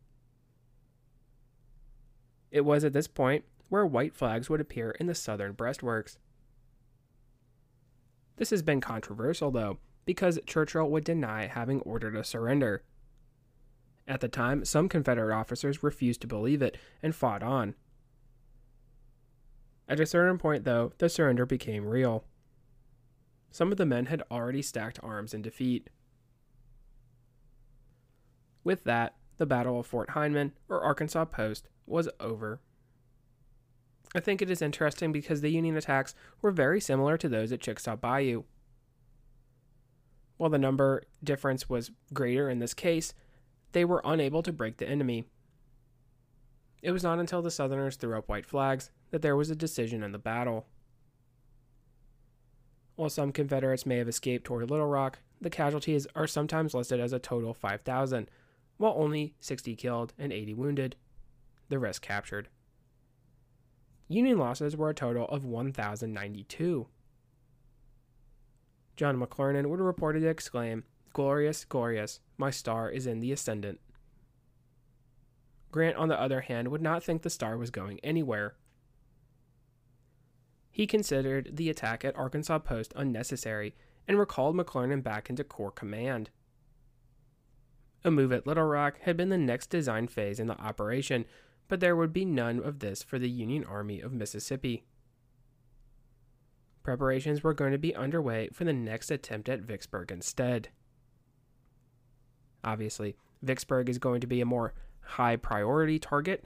It 2.50 2.64
was 2.64 2.84
at 2.84 2.92
this 2.92 3.08
point 3.08 3.44
where 3.68 3.86
white 3.86 4.14
flags 4.14 4.48
would 4.48 4.60
appear 4.60 4.92
in 4.92 5.06
the 5.06 5.14
southern 5.14 5.54
breastworks. 5.54 6.16
This 8.36 8.50
has 8.50 8.62
been 8.62 8.80
controversial, 8.80 9.50
though, 9.50 9.78
because 10.04 10.38
Churchill 10.46 10.88
would 10.90 11.04
deny 11.04 11.46
having 11.46 11.80
ordered 11.80 12.16
a 12.16 12.24
surrender. 12.24 12.82
At 14.06 14.20
the 14.20 14.28
time, 14.28 14.64
some 14.64 14.88
Confederate 14.88 15.36
officers 15.36 15.82
refused 15.82 16.22
to 16.22 16.26
believe 16.26 16.62
it 16.62 16.78
and 17.02 17.14
fought 17.14 17.42
on. 17.42 17.74
At 19.86 20.00
a 20.00 20.06
certain 20.06 20.38
point, 20.38 20.64
though, 20.64 20.92
the 20.98 21.08
surrender 21.08 21.44
became 21.44 21.86
real. 21.86 22.24
Some 23.50 23.72
of 23.72 23.78
the 23.78 23.86
men 23.86 24.06
had 24.06 24.22
already 24.30 24.62
stacked 24.62 25.00
arms 25.02 25.34
in 25.34 25.42
defeat. 25.42 25.90
With 28.64 28.84
that, 28.84 29.16
the 29.38 29.46
Battle 29.46 29.80
of 29.80 29.86
Fort 29.86 30.10
Hindman, 30.10 30.52
or 30.68 30.82
Arkansas 30.82 31.24
Post, 31.26 31.68
was 31.86 32.08
over. 32.20 32.60
I 34.14 34.20
think 34.20 34.40
it 34.40 34.50
is 34.50 34.62
interesting 34.62 35.12
because 35.12 35.40
the 35.40 35.50
Union 35.50 35.76
attacks 35.76 36.14
were 36.42 36.50
very 36.50 36.80
similar 36.80 37.16
to 37.18 37.28
those 37.28 37.52
at 37.52 37.60
Chickasaw 37.60 37.96
Bayou. 37.96 38.44
While 40.36 40.50
the 40.50 40.58
number 40.58 41.02
difference 41.22 41.68
was 41.68 41.90
greater 42.12 42.48
in 42.48 42.58
this 42.58 42.74
case, 42.74 43.12
they 43.72 43.84
were 43.84 44.00
unable 44.04 44.42
to 44.42 44.52
break 44.52 44.78
the 44.78 44.88
enemy. 44.88 45.24
It 46.80 46.92
was 46.92 47.02
not 47.02 47.18
until 47.18 47.42
the 47.42 47.50
Southerners 47.50 47.96
threw 47.96 48.16
up 48.16 48.28
white 48.28 48.46
flags 48.46 48.90
that 49.10 49.20
there 49.20 49.36
was 49.36 49.50
a 49.50 49.56
decision 49.56 50.02
in 50.02 50.12
the 50.12 50.18
battle. 50.18 50.66
While 52.94 53.10
some 53.10 53.32
Confederates 53.32 53.86
may 53.86 53.98
have 53.98 54.08
escaped 54.08 54.44
toward 54.44 54.70
Little 54.70 54.86
Rock, 54.86 55.18
the 55.40 55.50
casualties 55.50 56.06
are 56.14 56.26
sometimes 56.26 56.74
listed 56.74 56.98
as 56.98 57.12
a 57.12 57.18
total 57.18 57.50
of 57.50 57.56
5,000, 57.56 58.30
while 58.78 58.94
only 58.96 59.34
60 59.40 59.76
killed 59.76 60.14
and 60.18 60.32
80 60.32 60.54
wounded, 60.54 60.96
the 61.68 61.78
rest 61.78 62.00
captured. 62.00 62.48
Union 64.08 64.38
losses 64.38 64.76
were 64.76 64.88
a 64.88 64.94
total 64.94 65.26
of 65.26 65.44
1,092. 65.44 66.86
John 68.96 69.20
McClernand 69.20 69.66
would 69.66 69.80
reportedly 69.80 70.30
exclaim, 70.30 70.84
Glorious, 71.12 71.64
glorious, 71.64 72.20
my 72.36 72.50
star 72.50 72.90
is 72.90 73.06
in 73.06 73.20
the 73.20 73.32
ascendant. 73.32 73.80
Grant, 75.70 75.96
on 75.96 76.08
the 76.08 76.20
other 76.20 76.42
hand, 76.42 76.68
would 76.68 76.80
not 76.80 77.02
think 77.02 77.22
the 77.22 77.30
star 77.30 77.56
was 77.56 77.70
going 77.70 78.00
anywhere. 78.02 78.54
He 80.70 80.86
considered 80.86 81.56
the 81.56 81.68
attack 81.68 82.04
at 82.04 82.16
Arkansas 82.16 82.60
Post 82.60 82.92
unnecessary 82.96 83.74
and 84.06 84.18
recalled 84.18 84.56
McClernand 84.56 85.02
back 85.02 85.28
into 85.28 85.44
Corps 85.44 85.70
command. 85.70 86.30
A 88.04 88.10
move 88.10 88.32
at 88.32 88.46
Little 88.46 88.64
Rock 88.64 89.00
had 89.02 89.16
been 89.16 89.28
the 89.28 89.38
next 89.38 89.68
design 89.68 90.06
phase 90.06 90.38
in 90.38 90.46
the 90.46 90.58
operation, 90.60 91.24
but 91.66 91.80
there 91.80 91.96
would 91.96 92.12
be 92.12 92.24
none 92.24 92.62
of 92.62 92.78
this 92.78 93.02
for 93.02 93.18
the 93.18 93.28
Union 93.28 93.64
Army 93.64 94.00
of 94.00 94.12
Mississippi. 94.12 94.84
Preparations 96.82 97.42
were 97.42 97.54
going 97.54 97.72
to 97.72 97.78
be 97.78 97.94
underway 97.94 98.48
for 98.52 98.64
the 98.64 98.72
next 98.72 99.10
attempt 99.10 99.48
at 99.48 99.60
Vicksburg 99.60 100.10
instead. 100.10 100.68
Obviously, 102.64 103.16
Vicksburg 103.42 103.88
is 103.88 103.98
going 103.98 104.20
to 104.20 104.26
be 104.26 104.40
a 104.40 104.46
more 104.46 104.74
high 105.00 105.36
priority 105.36 105.98
target. 105.98 106.44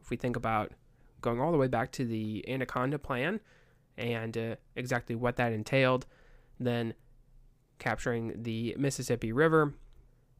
If 0.00 0.10
we 0.10 0.16
think 0.16 0.36
about 0.36 0.72
going 1.20 1.40
all 1.40 1.52
the 1.52 1.58
way 1.58 1.68
back 1.68 1.90
to 1.92 2.04
the 2.04 2.44
Anaconda 2.48 2.98
plan 2.98 3.40
and 3.96 4.36
uh, 4.36 4.56
exactly 4.76 5.14
what 5.14 5.36
that 5.36 5.52
entailed, 5.52 6.06
then 6.60 6.94
capturing 7.78 8.42
the 8.42 8.74
Mississippi 8.78 9.32
River 9.32 9.74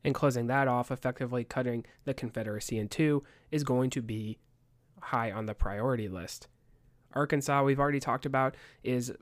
and 0.08 0.14
closing 0.14 0.48
that 0.48 0.66
off, 0.66 0.90
effectively 0.90 1.44
cutting 1.44 1.84
the 2.04 2.14
Confederacy 2.14 2.78
in 2.78 2.88
two, 2.88 3.22
is 3.52 3.62
going 3.62 3.90
to 3.90 4.02
be 4.02 4.38
high 5.00 5.30
on 5.30 5.46
the 5.46 5.54
priority 5.54 6.08
list. 6.08 6.48
Arkansas, 7.12 7.62
we've 7.62 7.78
already 7.78 8.00
talked 8.00 8.26
about, 8.26 8.56
is 8.82 9.12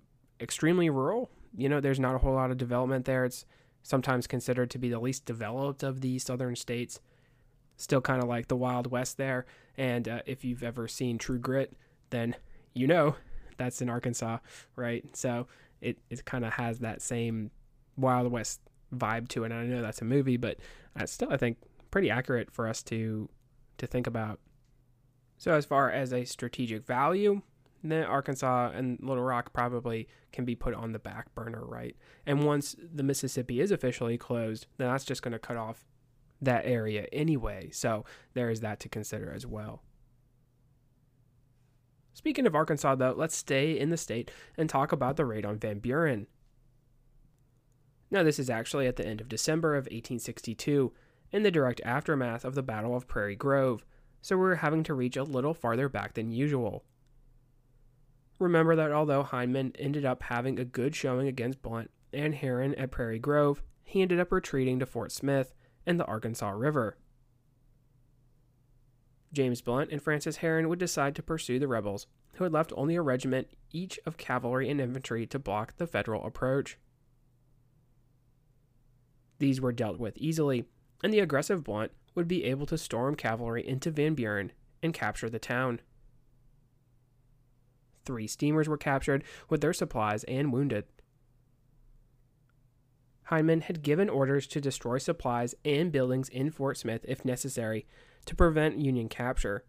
extremely 0.40 0.88
rural. 0.88 1.30
You 1.54 1.68
know, 1.68 1.80
there's 1.80 2.00
not 2.00 2.14
a 2.14 2.18
whole 2.18 2.34
lot 2.34 2.50
of 2.50 2.56
development 2.56 3.04
there. 3.04 3.24
It's 3.24 3.44
sometimes 3.82 4.26
considered 4.26 4.70
to 4.70 4.78
be 4.78 4.88
the 4.88 4.98
least 4.98 5.24
developed 5.24 5.82
of 5.82 6.00
the 6.00 6.18
southern 6.18 6.56
states. 6.56 7.00
Still 7.76 8.00
kind 8.00 8.22
of 8.22 8.28
like 8.28 8.48
the 8.48 8.56
Wild 8.56 8.90
West 8.90 9.18
there. 9.18 9.44
And 9.76 10.08
uh, 10.08 10.22
if 10.24 10.44
you've 10.44 10.62
ever 10.62 10.88
seen 10.88 11.18
True 11.18 11.38
Grit, 11.38 11.74
then 12.10 12.34
you 12.74 12.86
know 12.86 13.16
that's 13.58 13.82
in 13.82 13.90
Arkansas, 13.90 14.38
right? 14.76 15.04
So 15.14 15.46
it, 15.80 15.98
it 16.10 16.24
kind 16.24 16.44
of 16.44 16.54
has 16.54 16.78
that 16.78 17.02
same 17.02 17.50
Wild 17.96 18.30
West 18.30 18.60
vibe 18.94 19.28
to 19.28 19.44
it. 19.44 19.52
And 19.52 19.60
I 19.60 19.64
know 19.64 19.82
that's 19.82 20.02
a 20.02 20.04
movie, 20.04 20.36
but 20.36 20.58
that's 20.94 21.12
still, 21.12 21.32
I 21.32 21.36
think, 21.36 21.58
pretty 21.90 22.10
accurate 22.10 22.50
for 22.50 22.66
us 22.66 22.82
to 22.84 23.28
to 23.78 23.86
think 23.86 24.06
about. 24.06 24.40
So 25.38 25.52
as 25.52 25.66
far 25.66 25.90
as 25.90 26.12
a 26.12 26.24
strategic 26.24 26.86
value, 26.86 27.42
then 27.82 28.04
Arkansas 28.04 28.70
and 28.74 28.98
Little 29.02 29.22
Rock 29.22 29.52
probably 29.52 30.08
can 30.32 30.44
be 30.44 30.54
put 30.54 30.74
on 30.74 30.92
the 30.92 30.98
back 30.98 31.34
burner, 31.34 31.62
right? 31.64 31.94
And 32.24 32.44
once 32.44 32.74
the 32.80 33.02
Mississippi 33.02 33.60
is 33.60 33.70
officially 33.70 34.16
closed, 34.16 34.66
then 34.78 34.88
that's 34.88 35.04
just 35.04 35.22
going 35.22 35.32
to 35.32 35.38
cut 35.38 35.56
off 35.56 35.84
that 36.40 36.62
area 36.64 37.06
anyway. 37.12 37.70
So 37.70 38.04
there 38.34 38.50
is 38.50 38.60
that 38.60 38.80
to 38.80 38.88
consider 38.88 39.32
as 39.32 39.46
well. 39.46 39.82
Speaking 42.14 42.46
of 42.46 42.54
Arkansas, 42.54 42.94
though, 42.94 43.14
let's 43.14 43.36
stay 43.36 43.78
in 43.78 43.90
the 43.90 43.96
state 43.98 44.30
and 44.56 44.70
talk 44.70 44.90
about 44.90 45.16
the 45.16 45.26
raid 45.26 45.44
on 45.44 45.58
Van 45.58 45.78
Buren. 45.78 46.26
Now, 48.10 48.22
this 48.22 48.38
is 48.38 48.48
actually 48.48 48.86
at 48.86 48.96
the 48.96 49.06
end 49.06 49.20
of 49.20 49.28
December 49.28 49.74
of 49.74 49.84
1862, 49.84 50.92
in 51.32 51.42
the 51.42 51.50
direct 51.50 51.80
aftermath 51.84 52.44
of 52.44 52.54
the 52.54 52.62
Battle 52.62 52.96
of 52.96 53.08
Prairie 53.08 53.36
Grove, 53.36 53.84
so 54.22 54.36
we're 54.36 54.56
having 54.56 54.82
to 54.84 54.94
reach 54.94 55.16
a 55.16 55.24
little 55.24 55.54
farther 55.54 55.88
back 55.88 56.14
than 56.14 56.30
usual. 56.30 56.84
Remember 58.38 58.76
that 58.76 58.92
although 58.92 59.22
Hindman 59.22 59.72
ended 59.78 60.04
up 60.04 60.24
having 60.24 60.58
a 60.58 60.64
good 60.64 60.94
showing 60.94 61.26
against 61.26 61.62
Blunt 61.62 61.90
and 62.12 62.34
Herron 62.34 62.74
at 62.74 62.90
Prairie 62.90 63.18
Grove, 63.18 63.62
he 63.82 64.02
ended 64.02 64.20
up 64.20 64.30
retreating 64.30 64.78
to 64.78 64.86
Fort 64.86 65.10
Smith 65.10 65.54
and 65.86 65.98
the 65.98 66.04
Arkansas 66.04 66.50
River. 66.50 66.96
James 69.32 69.60
Blunt 69.60 69.90
and 69.90 70.02
Francis 70.02 70.38
Herron 70.38 70.68
would 70.68 70.78
decide 70.78 71.14
to 71.16 71.22
pursue 71.22 71.58
the 71.58 71.68
rebels, 71.68 72.06
who 72.34 72.44
had 72.44 72.52
left 72.52 72.72
only 72.76 72.96
a 72.96 73.02
regiment 73.02 73.48
each 73.72 73.98
of 74.06 74.16
cavalry 74.16 74.68
and 74.68 74.80
infantry 74.80 75.26
to 75.26 75.38
block 75.38 75.76
the 75.76 75.86
Federal 75.86 76.24
approach. 76.24 76.78
These 79.38 79.60
were 79.60 79.72
dealt 79.72 79.98
with 79.98 80.16
easily, 80.18 80.64
and 81.02 81.12
the 81.12 81.20
aggressive 81.20 81.62
Blunt 81.62 81.92
would 82.14 82.28
be 82.28 82.44
able 82.44 82.66
to 82.66 82.78
storm 82.78 83.14
cavalry 83.14 83.66
into 83.66 83.90
Van 83.90 84.14
Buren 84.14 84.52
and 84.82 84.94
capture 84.94 85.28
the 85.28 85.38
town. 85.38 85.80
Three 88.04 88.26
steamers 88.26 88.68
were 88.68 88.78
captured 88.78 89.24
with 89.48 89.60
their 89.60 89.72
supplies 89.72 90.24
and 90.24 90.52
wounded. 90.52 90.84
Hindman 93.30 93.62
had 93.62 93.82
given 93.82 94.08
orders 94.08 94.46
to 94.46 94.60
destroy 94.60 94.98
supplies 94.98 95.54
and 95.64 95.90
buildings 95.90 96.28
in 96.28 96.50
Fort 96.50 96.78
Smith 96.78 97.04
if 97.08 97.24
necessary 97.24 97.84
to 98.24 98.36
prevent 98.36 98.78
Union 98.78 99.08
capture. 99.08 99.64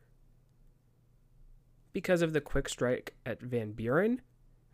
Because 1.91 2.21
of 2.21 2.33
the 2.33 2.41
quick 2.41 2.69
strike 2.69 3.15
at 3.25 3.41
Van 3.41 3.71
Buren, 3.71 4.21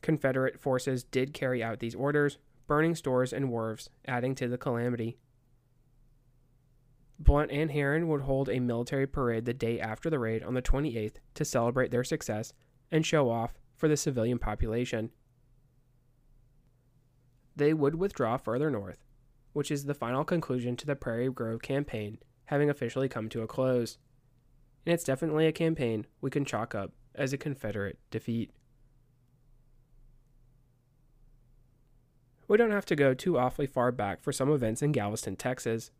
Confederate 0.01 0.59
forces 0.59 1.05
did 1.05 1.33
carry 1.33 1.63
out 1.63 1.79
these 1.79 1.95
orders, 1.95 2.37
burning 2.67 2.95
stores 2.95 3.33
and 3.33 3.49
wharves, 3.49 3.89
adding 4.07 4.35
to 4.35 4.47
the 4.47 4.57
calamity. 4.57 5.17
Blunt 7.19 7.51
and 7.51 7.71
Herron 7.71 8.07
would 8.07 8.21
hold 8.21 8.49
a 8.49 8.59
military 8.59 9.07
parade 9.07 9.45
the 9.45 9.53
day 9.53 9.79
after 9.79 10.09
the 10.09 10.19
raid 10.19 10.43
on 10.43 10.53
the 10.53 10.61
28th 10.61 11.15
to 11.35 11.45
celebrate 11.45 11.91
their 11.91 12.03
success 12.03 12.53
and 12.91 13.05
show 13.05 13.29
off 13.29 13.53
for 13.75 13.87
the 13.87 13.97
civilian 13.97 14.39
population. 14.39 15.11
They 17.55 17.73
would 17.73 17.95
withdraw 17.95 18.37
further 18.37 18.71
north, 18.71 19.05
which 19.53 19.71
is 19.71 19.85
the 19.85 19.93
final 19.93 20.23
conclusion 20.23 20.75
to 20.77 20.85
the 20.85 20.95
Prairie 20.95 21.29
Grove 21.29 21.61
campaign 21.61 22.17
having 22.45 22.69
officially 22.69 23.09
come 23.09 23.29
to 23.29 23.41
a 23.41 23.47
close. 23.47 23.97
And 24.85 24.93
it's 24.93 25.03
definitely 25.03 25.47
a 25.47 25.51
campaign 25.51 26.05
we 26.21 26.29
can 26.29 26.45
chalk 26.45 26.75
up 26.75 26.91
as 27.15 27.33
a 27.33 27.37
Confederate 27.37 27.97
defeat. 28.11 28.51
We 32.47 32.57
don't 32.57 32.71
have 32.71 32.85
to 32.85 32.95
go 32.95 33.13
too 33.13 33.37
awfully 33.37 33.67
far 33.67 33.91
back 33.91 34.21
for 34.21 34.31
some 34.31 34.51
events 34.51 34.81
in 34.81 34.91
Galveston, 34.91 35.35
Texas. 35.35 35.91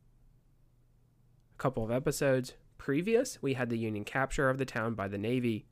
A 1.55 1.61
couple 1.61 1.83
of 1.83 1.91
episodes 1.91 2.53
previous, 2.77 3.41
we 3.41 3.53
had 3.53 3.69
the 3.69 3.77
Union 3.77 4.03
capture 4.03 4.49
of 4.49 4.57
the 4.57 4.65
town 4.65 4.93
by 4.93 5.07
the 5.07 5.17
Navy. 5.17 5.65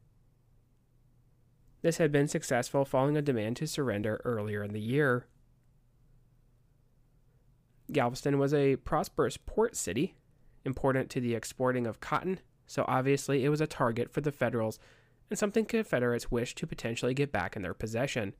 This 1.81 1.97
had 1.97 2.11
been 2.11 2.27
successful 2.27 2.85
following 2.85 3.17
a 3.17 3.21
demand 3.21 3.57
to 3.57 3.67
surrender 3.67 4.21
earlier 4.23 4.63
in 4.63 4.71
the 4.71 4.79
year. 4.79 5.25
Galveston 7.91 8.39
was 8.39 8.53
a 8.53 8.77
prosperous 8.77 9.35
port 9.35 9.75
city, 9.75 10.15
important 10.63 11.09
to 11.09 11.19
the 11.19 11.35
exporting 11.35 11.85
of 11.85 11.99
cotton, 11.99 12.39
so 12.65 12.85
obviously 12.87 13.43
it 13.43 13.49
was 13.49 13.59
a 13.59 13.67
target 13.67 14.09
for 14.13 14.21
the 14.21 14.31
Federals 14.31 14.79
and 15.29 15.39
something 15.39 15.65
Confederates 15.65 16.29
wished 16.29 16.57
to 16.57 16.67
potentially 16.67 17.13
get 17.13 17.31
back 17.31 17.55
in 17.55 17.61
their 17.61 17.73
possession. 17.73 18.33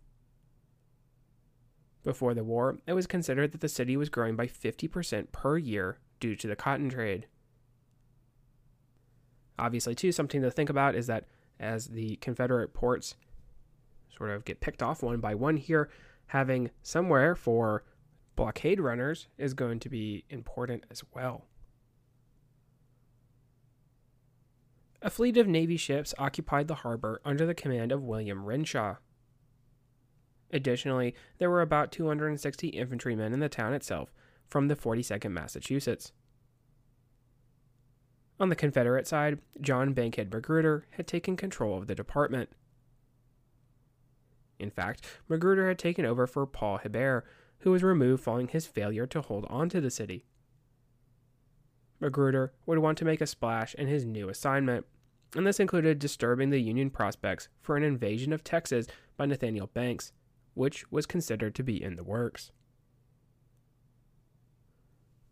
Before 2.04 2.34
the 2.34 2.44
war, 2.44 2.78
it 2.88 2.94
was 2.94 3.06
considered 3.06 3.52
that 3.52 3.62
the 3.62 3.70
city 3.70 3.96
was 3.96 4.10
growing 4.10 4.36
by 4.36 4.48
50% 4.48 5.32
per 5.32 5.58
year 5.58 6.00
due 6.20 6.36
to 6.36 6.48
the 6.48 6.56
cotton 6.56 6.90
trade. 6.90 7.28
Obviously, 9.60 9.94
too, 9.94 10.12
something 10.12 10.42
to 10.42 10.50
think 10.50 10.70
about 10.70 10.96
is 10.96 11.08
that 11.08 11.26
as 11.60 11.90
the 11.90 12.16
Confederate 12.16 12.74
ports 12.74 13.16
sort 14.18 14.32
of 14.32 14.46
get 14.46 14.62
picked 14.62 14.82
off 14.82 15.04
one 15.04 15.20
by 15.20 15.36
one 15.36 15.58
here, 15.58 15.90
having 16.28 16.72
somewhere 16.82 17.36
for 17.36 17.84
blockade 18.36 18.80
runners 18.80 19.28
is 19.38 19.54
going 19.54 19.80
to 19.80 19.90
be 19.90 20.26
important 20.30 20.84
as 20.90 21.04
well. 21.14 21.46
A 25.04 25.10
fleet 25.10 25.38
of 25.38 25.48
Navy 25.48 25.78
ships 25.78 26.14
occupied 26.18 26.68
the 26.68 26.76
harbor 26.76 27.22
under 27.26 27.46
the 27.46 27.56
command 27.56 27.92
of 27.92 28.04
William 28.04 28.46
Renshaw. 28.46 28.98
Additionally, 30.52 31.16
there 31.38 31.50
were 31.50 31.62
about 31.62 31.92
260 31.92 32.68
infantrymen 32.70 33.34
in 33.34 33.40
the 33.40 33.50
town 33.50 33.74
itself 33.74 34.12
from 34.48 34.68
the 34.68 34.76
42nd 34.76 35.32
Massachusetts. 35.32 36.12
On 38.40 38.50
the 38.50 38.56
Confederate 38.56 39.08
side, 39.08 39.40
John 39.62 39.94
Bankhead 39.94 40.34
Magruder 40.34 40.88
had 40.92 41.08
taken 41.08 41.38
control 41.38 41.78
of 41.78 41.88
the 41.88 41.96
department. 41.96 42.50
In 44.60 44.70
fact, 44.70 45.06
Magruder 45.30 45.68
had 45.68 45.80
taken 45.80 46.06
over 46.06 46.28
for 46.28 46.46
Paul 46.46 46.80
Hebert, 46.80 47.26
who 47.60 47.72
was 47.72 47.84
removed 47.84 48.24
following 48.24 48.48
his 48.48 48.68
failure 48.68 49.08
to 49.08 49.22
hold 49.22 49.46
on 49.50 49.70
to 49.70 49.80
the 49.80 49.92
city. 49.92 50.26
Magruder 52.00 52.52
would 52.66 52.80
want 52.80 52.98
to 52.98 53.06
make 53.06 53.22
a 53.22 53.28
splash 53.28 53.76
in 53.76 53.88
his 53.88 54.06
new 54.06 54.28
assignment, 54.28 54.86
and 55.36 55.46
this 55.46 55.60
included 55.60 56.00
disturbing 56.00 56.50
the 56.50 56.60
Union 56.60 56.90
prospects 56.90 57.48
for 57.62 57.78
an 57.78 57.84
invasion 57.84 58.34
of 58.34 58.44
Texas 58.44 58.88
by 59.18 59.28
Nathaniel 59.28 59.68
Banks, 59.68 60.12
which 60.54 60.90
was 60.92 61.06
considered 61.06 61.56
to 61.56 61.64
be 61.64 61.82
in 61.82 61.96
the 61.96 62.04
works. 62.04 62.52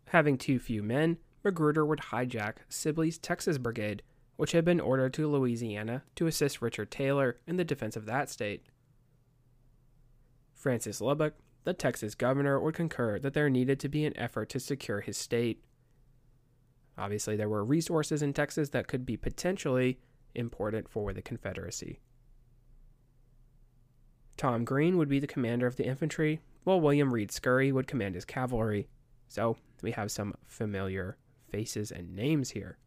Having 0.08 0.38
too 0.38 0.58
few 0.58 0.82
men, 0.82 1.18
Magruder 1.44 1.86
would 1.86 2.00
hijack 2.10 2.56
Sibley's 2.68 3.18
Texas 3.18 3.58
Brigade, 3.58 4.02
which 4.36 4.52
had 4.52 4.64
been 4.64 4.80
ordered 4.80 5.14
to 5.14 5.28
Louisiana 5.28 6.02
to 6.16 6.26
assist 6.26 6.62
Richard 6.62 6.90
Taylor 6.90 7.38
in 7.46 7.56
the 7.56 7.64
defense 7.64 7.96
of 7.96 8.06
that 8.06 8.28
state. 8.28 8.66
Francis 10.54 11.00
Lubbock, 11.00 11.34
the 11.64 11.72
Texas 11.72 12.14
governor, 12.14 12.58
would 12.58 12.74
concur 12.74 13.18
that 13.18 13.34
there 13.34 13.48
needed 13.48 13.78
to 13.80 13.88
be 13.88 14.04
an 14.04 14.16
effort 14.18 14.48
to 14.50 14.60
secure 14.60 15.00
his 15.00 15.16
state. 15.16 15.64
Obviously, 16.98 17.36
there 17.36 17.48
were 17.48 17.64
resources 17.64 18.20
in 18.20 18.32
Texas 18.32 18.70
that 18.70 18.88
could 18.88 19.06
be 19.06 19.16
potentially 19.16 20.00
important 20.34 20.88
for 20.88 21.12
the 21.12 21.22
Confederacy. 21.22 22.00
Tom 24.36 24.64
Green 24.64 24.96
would 24.96 25.08
be 25.08 25.18
the 25.18 25.26
commander 25.26 25.66
of 25.66 25.76
the 25.76 25.86
infantry, 25.86 26.40
while 26.64 26.80
William 26.80 27.12
Reed 27.12 27.30
Scurry 27.30 27.72
would 27.72 27.86
command 27.86 28.14
his 28.14 28.24
cavalry. 28.24 28.88
So 29.28 29.56
we 29.82 29.92
have 29.92 30.10
some 30.10 30.34
familiar 30.46 31.16
faces 31.50 31.90
and 31.90 32.14
names 32.14 32.50
here. 32.50 32.78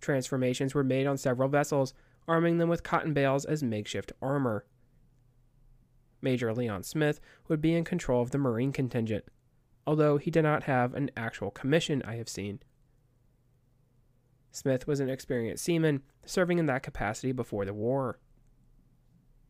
Transformations 0.00 0.74
were 0.74 0.84
made 0.84 1.06
on 1.06 1.16
several 1.16 1.48
vessels, 1.48 1.94
arming 2.26 2.58
them 2.58 2.68
with 2.68 2.82
cotton 2.82 3.12
bales 3.12 3.44
as 3.44 3.62
makeshift 3.62 4.12
armor. 4.20 4.64
Major 6.20 6.52
Leon 6.52 6.82
Smith 6.82 7.20
would 7.48 7.60
be 7.60 7.74
in 7.74 7.84
control 7.84 8.22
of 8.22 8.30
the 8.30 8.38
Marine 8.38 8.72
contingent, 8.72 9.24
although 9.86 10.16
he 10.16 10.30
did 10.30 10.42
not 10.42 10.64
have 10.64 10.94
an 10.94 11.10
actual 11.16 11.50
commission 11.50 12.02
I 12.04 12.16
have 12.16 12.28
seen. 12.28 12.60
Smith 14.50 14.86
was 14.86 15.00
an 15.00 15.08
experienced 15.08 15.64
seaman, 15.64 16.02
serving 16.26 16.58
in 16.58 16.66
that 16.66 16.82
capacity 16.82 17.32
before 17.32 17.64
the 17.64 17.74
war. 17.74 18.18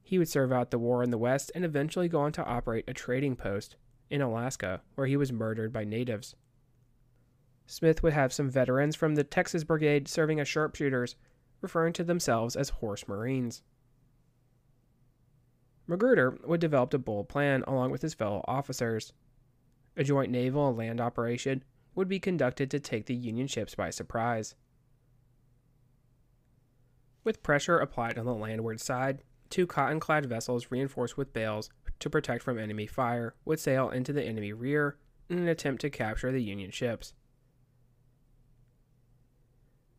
He 0.02 0.18
would 0.18 0.28
serve 0.28 0.52
out 0.52 0.70
the 0.70 0.78
war 0.78 1.02
in 1.02 1.10
the 1.10 1.18
West 1.18 1.50
and 1.54 1.64
eventually 1.64 2.08
go 2.08 2.20
on 2.20 2.32
to 2.32 2.44
operate 2.44 2.84
a 2.88 2.94
trading 2.94 3.36
post 3.36 3.76
in 4.10 4.20
Alaska, 4.20 4.82
where 4.94 5.06
he 5.06 5.16
was 5.16 5.32
murdered 5.32 5.72
by 5.72 5.84
natives. 5.84 6.36
Smith 7.66 8.02
would 8.02 8.12
have 8.12 8.32
some 8.32 8.50
veterans 8.50 8.94
from 8.94 9.14
the 9.14 9.24
Texas 9.24 9.64
Brigade 9.64 10.08
serving 10.08 10.40
as 10.40 10.48
sharpshooters, 10.48 11.16
referring 11.60 11.92
to 11.94 12.04
themselves 12.04 12.56
as 12.56 12.68
Horse 12.68 13.08
Marines. 13.08 13.62
Magruder 15.86 16.38
would 16.44 16.60
develop 16.60 16.92
a 16.94 16.98
bold 16.98 17.28
plan 17.28 17.62
along 17.66 17.90
with 17.90 18.02
his 18.02 18.14
fellow 18.14 18.44
officers. 18.46 19.12
A 19.96 20.04
joint 20.04 20.30
naval 20.30 20.68
and 20.68 20.76
land 20.76 21.00
operation 21.00 21.64
would 21.94 22.08
be 22.08 22.20
conducted 22.20 22.70
to 22.70 22.80
take 22.80 23.06
the 23.06 23.14
Union 23.14 23.46
ships 23.46 23.74
by 23.74 23.90
surprise. 23.90 24.54
With 27.24 27.42
pressure 27.42 27.78
applied 27.78 28.18
on 28.18 28.26
the 28.26 28.34
landward 28.34 28.80
side, 28.80 29.22
two 29.52 29.66
cotton 29.66 30.00
clad 30.00 30.24
vessels 30.24 30.68
reinforced 30.70 31.18
with 31.18 31.34
bales 31.34 31.68
to 32.00 32.08
protect 32.08 32.42
from 32.42 32.58
enemy 32.58 32.86
fire 32.86 33.34
would 33.44 33.60
sail 33.60 33.90
into 33.90 34.12
the 34.12 34.24
enemy 34.24 34.52
rear 34.52 34.96
in 35.28 35.38
an 35.38 35.46
attempt 35.46 35.82
to 35.82 35.90
capture 35.90 36.32
the 36.32 36.42
Union 36.42 36.70
ships. 36.70 37.12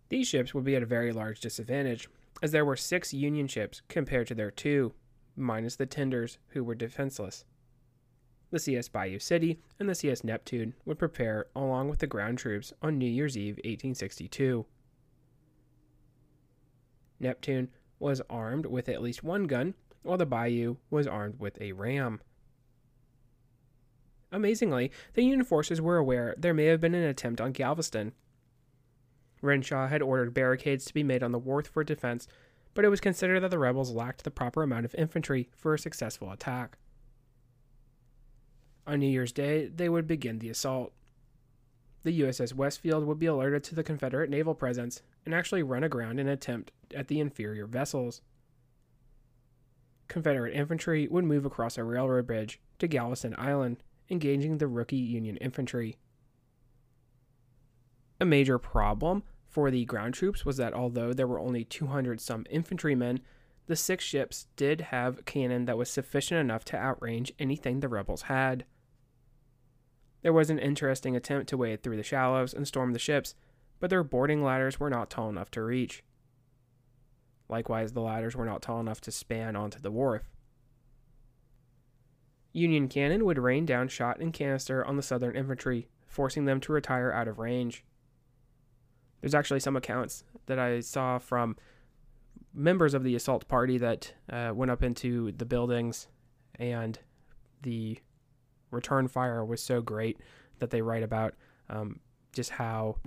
These 0.09 0.27
ships 0.27 0.53
would 0.53 0.63
be 0.63 0.75
at 0.75 0.83
a 0.83 0.87
very 0.87 1.11
large 1.11 1.39
disadvantage, 1.39 2.09
as 2.41 2.51
there 2.51 2.65
were 2.65 2.75
six 2.75 3.13
Union 3.13 3.47
ships 3.47 3.83
compared 3.87 4.27
to 4.27 4.35
their 4.35 4.51
two, 4.51 4.93
minus 5.35 5.75
the 5.75 5.85
tenders, 5.85 6.39
who 6.49 6.63
were 6.63 6.75
defenseless. 6.75 7.45
The 8.49 8.59
CS 8.59 8.89
Bayou 8.89 9.19
City 9.19 9.59
and 9.79 9.87
the 9.87 9.95
CS 9.95 10.23
Neptune 10.23 10.73
would 10.85 10.99
prepare 10.99 11.45
along 11.55 11.89
with 11.89 11.99
the 11.99 12.07
ground 12.07 12.39
troops 12.39 12.73
on 12.81 12.97
New 12.97 13.09
Year's 13.09 13.37
Eve 13.37 13.55
1862. 13.57 14.65
Neptune 17.19 17.69
was 18.03 18.21
armed 18.29 18.67
with 18.67 18.87
at 18.87 19.01
least 19.01 19.23
one 19.23 19.45
gun, 19.45 19.73
while 20.03 20.17
the 20.17 20.25
Bayou 20.25 20.75
was 20.91 21.07
armed 21.07 21.39
with 21.39 21.59
a 21.59 21.71
ram. 21.71 22.21
Amazingly, 24.31 24.91
the 25.13 25.23
Union 25.23 25.43
forces 25.43 25.79
were 25.79 25.97
aware 25.97 26.35
there 26.37 26.53
may 26.53 26.65
have 26.65 26.81
been 26.81 26.95
an 26.95 27.03
attempt 27.03 27.39
on 27.39 27.51
Galveston. 27.51 28.11
Renshaw 29.41 29.87
had 29.87 30.01
ordered 30.01 30.33
barricades 30.33 30.85
to 30.85 30.93
be 30.93 31.03
made 31.03 31.23
on 31.23 31.31
the 31.31 31.39
wharf 31.39 31.67
for 31.67 31.83
defense, 31.83 32.27
but 32.73 32.83
it 32.85 32.89
was 32.89 32.99
considered 32.99 33.41
that 33.41 33.51
the 33.51 33.59
rebels 33.59 33.91
lacked 33.91 34.23
the 34.23 34.31
proper 34.31 34.63
amount 34.63 34.85
of 34.85 34.95
infantry 34.95 35.49
for 35.55 35.73
a 35.73 35.79
successful 35.79 36.31
attack. 36.31 36.77
On 38.85 38.99
New 38.99 39.07
Year's 39.07 39.31
Day, 39.31 39.67
they 39.67 39.87
would 39.87 40.07
begin 40.07 40.39
the 40.39 40.49
assault. 40.49 40.93
The 42.03 42.21
USS 42.21 42.53
Westfield 42.53 43.05
would 43.05 43.19
be 43.19 43.25
alerted 43.25 43.63
to 43.65 43.75
the 43.75 43.83
Confederate 43.83 44.29
naval 44.29 44.55
presence 44.55 45.01
and 45.25 45.33
actually 45.33 45.63
run 45.63 45.83
aground 45.83 46.19
in 46.19 46.27
an 46.27 46.33
attempt 46.33 46.71
at 46.93 47.07
the 47.07 47.19
inferior 47.19 47.65
vessels. 47.65 48.21
Confederate 50.09 50.53
infantry 50.53 51.07
would 51.07 51.23
move 51.23 51.45
across 51.45 51.77
a 51.77 51.83
railroad 51.83 52.27
bridge 52.27 52.59
to 52.79 52.87
Galveston 52.87 53.35
Island, 53.37 53.77
engaging 54.09 54.57
the 54.57 54.67
rookie 54.67 54.97
Union 54.97 55.37
infantry. 55.37 55.97
A 58.19 58.25
major 58.25 58.59
problem 58.59 59.23
for 59.47 59.71
the 59.71 59.85
ground 59.85 60.13
troops 60.13 60.45
was 60.45 60.57
that 60.57 60.73
although 60.73 61.13
there 61.13 61.27
were 61.27 61.39
only 61.39 61.63
200 61.63 62.19
some 62.19 62.45
infantrymen, 62.49 63.21
the 63.67 63.75
six 63.75 64.03
ships 64.03 64.47
did 64.55 64.81
have 64.81 65.25
cannon 65.25 65.65
that 65.65 65.77
was 65.77 65.89
sufficient 65.89 66.39
enough 66.39 66.65
to 66.65 66.77
outrange 66.77 67.31
anything 67.39 67.79
the 67.79 67.87
rebels 67.87 68.23
had. 68.23 68.65
There 70.23 70.33
was 70.33 70.49
an 70.49 70.57
interesting 70.57 71.15
attempt 71.15 71.49
to 71.49 71.57
wade 71.57 71.83
through 71.83 71.97
the 71.97 72.03
shallows 72.03 72.53
and 72.53 72.67
storm 72.67 72.93
the 72.93 72.99
ships, 72.99 73.35
but 73.79 73.89
their 73.89 74.03
boarding 74.03 74.41
ladders 74.41 74.79
were 74.79 74.89
not 74.89 75.09
tall 75.09 75.29
enough 75.29 75.51
to 75.51 75.61
reach. 75.61 76.03
Likewise, 77.49 77.91
the 77.91 78.01
ladders 78.01 78.35
were 78.35 78.45
not 78.45 78.61
tall 78.61 78.79
enough 78.79 79.01
to 79.01 79.11
span 79.11 79.55
onto 79.55 79.79
the 79.79 79.91
wharf. 79.91 80.23
Union 82.53 82.87
cannon 82.87 83.25
would 83.25 83.37
rain 83.37 83.65
down 83.65 83.89
shot 83.89 84.19
and 84.19 84.31
canister 84.31 84.85
on 84.85 84.95
the 84.95 85.03
Southern 85.03 85.35
infantry, 85.35 85.87
forcing 86.05 86.45
them 86.45 86.61
to 86.61 86.71
retire 86.71 87.11
out 87.11 87.27
of 87.27 87.39
range. 87.39 87.83
There's 89.19 89.35
actually 89.35 89.59
some 89.59 89.75
accounts 89.75 90.23
that 90.45 90.59
I 90.59 90.79
saw 90.79 91.17
from 91.17 91.57
members 92.53 92.93
of 92.93 93.03
the 93.03 93.15
assault 93.15 93.47
party 93.47 93.77
that 93.79 94.13
uh, 94.29 94.51
went 94.53 94.71
up 94.71 94.83
into 94.83 95.33
the 95.33 95.45
buildings, 95.45 96.07
and 96.55 96.97
the 97.61 97.99
return 98.73 99.07
fire 99.07 99.45
was 99.45 99.61
so 99.61 99.81
great 99.81 100.19
that 100.59 100.69
they 100.69 100.81
write 100.81 101.03
about 101.03 101.35
um, 101.69 101.99
just 102.33 102.51
how 102.51 102.97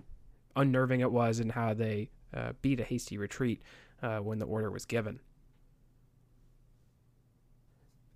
unnerving 0.55 1.00
it 1.00 1.12
was 1.12 1.38
and 1.38 1.52
how 1.52 1.74
they 1.74 2.11
uh, 2.35 2.52
beat 2.62 2.81
a 2.81 2.85
hasty 2.85 3.18
retreat 3.18 3.62
uh, 4.02 4.18
when 4.18 4.38
the 4.38 4.46
order 4.46 4.70
was 4.70 4.85
given. 4.85 5.20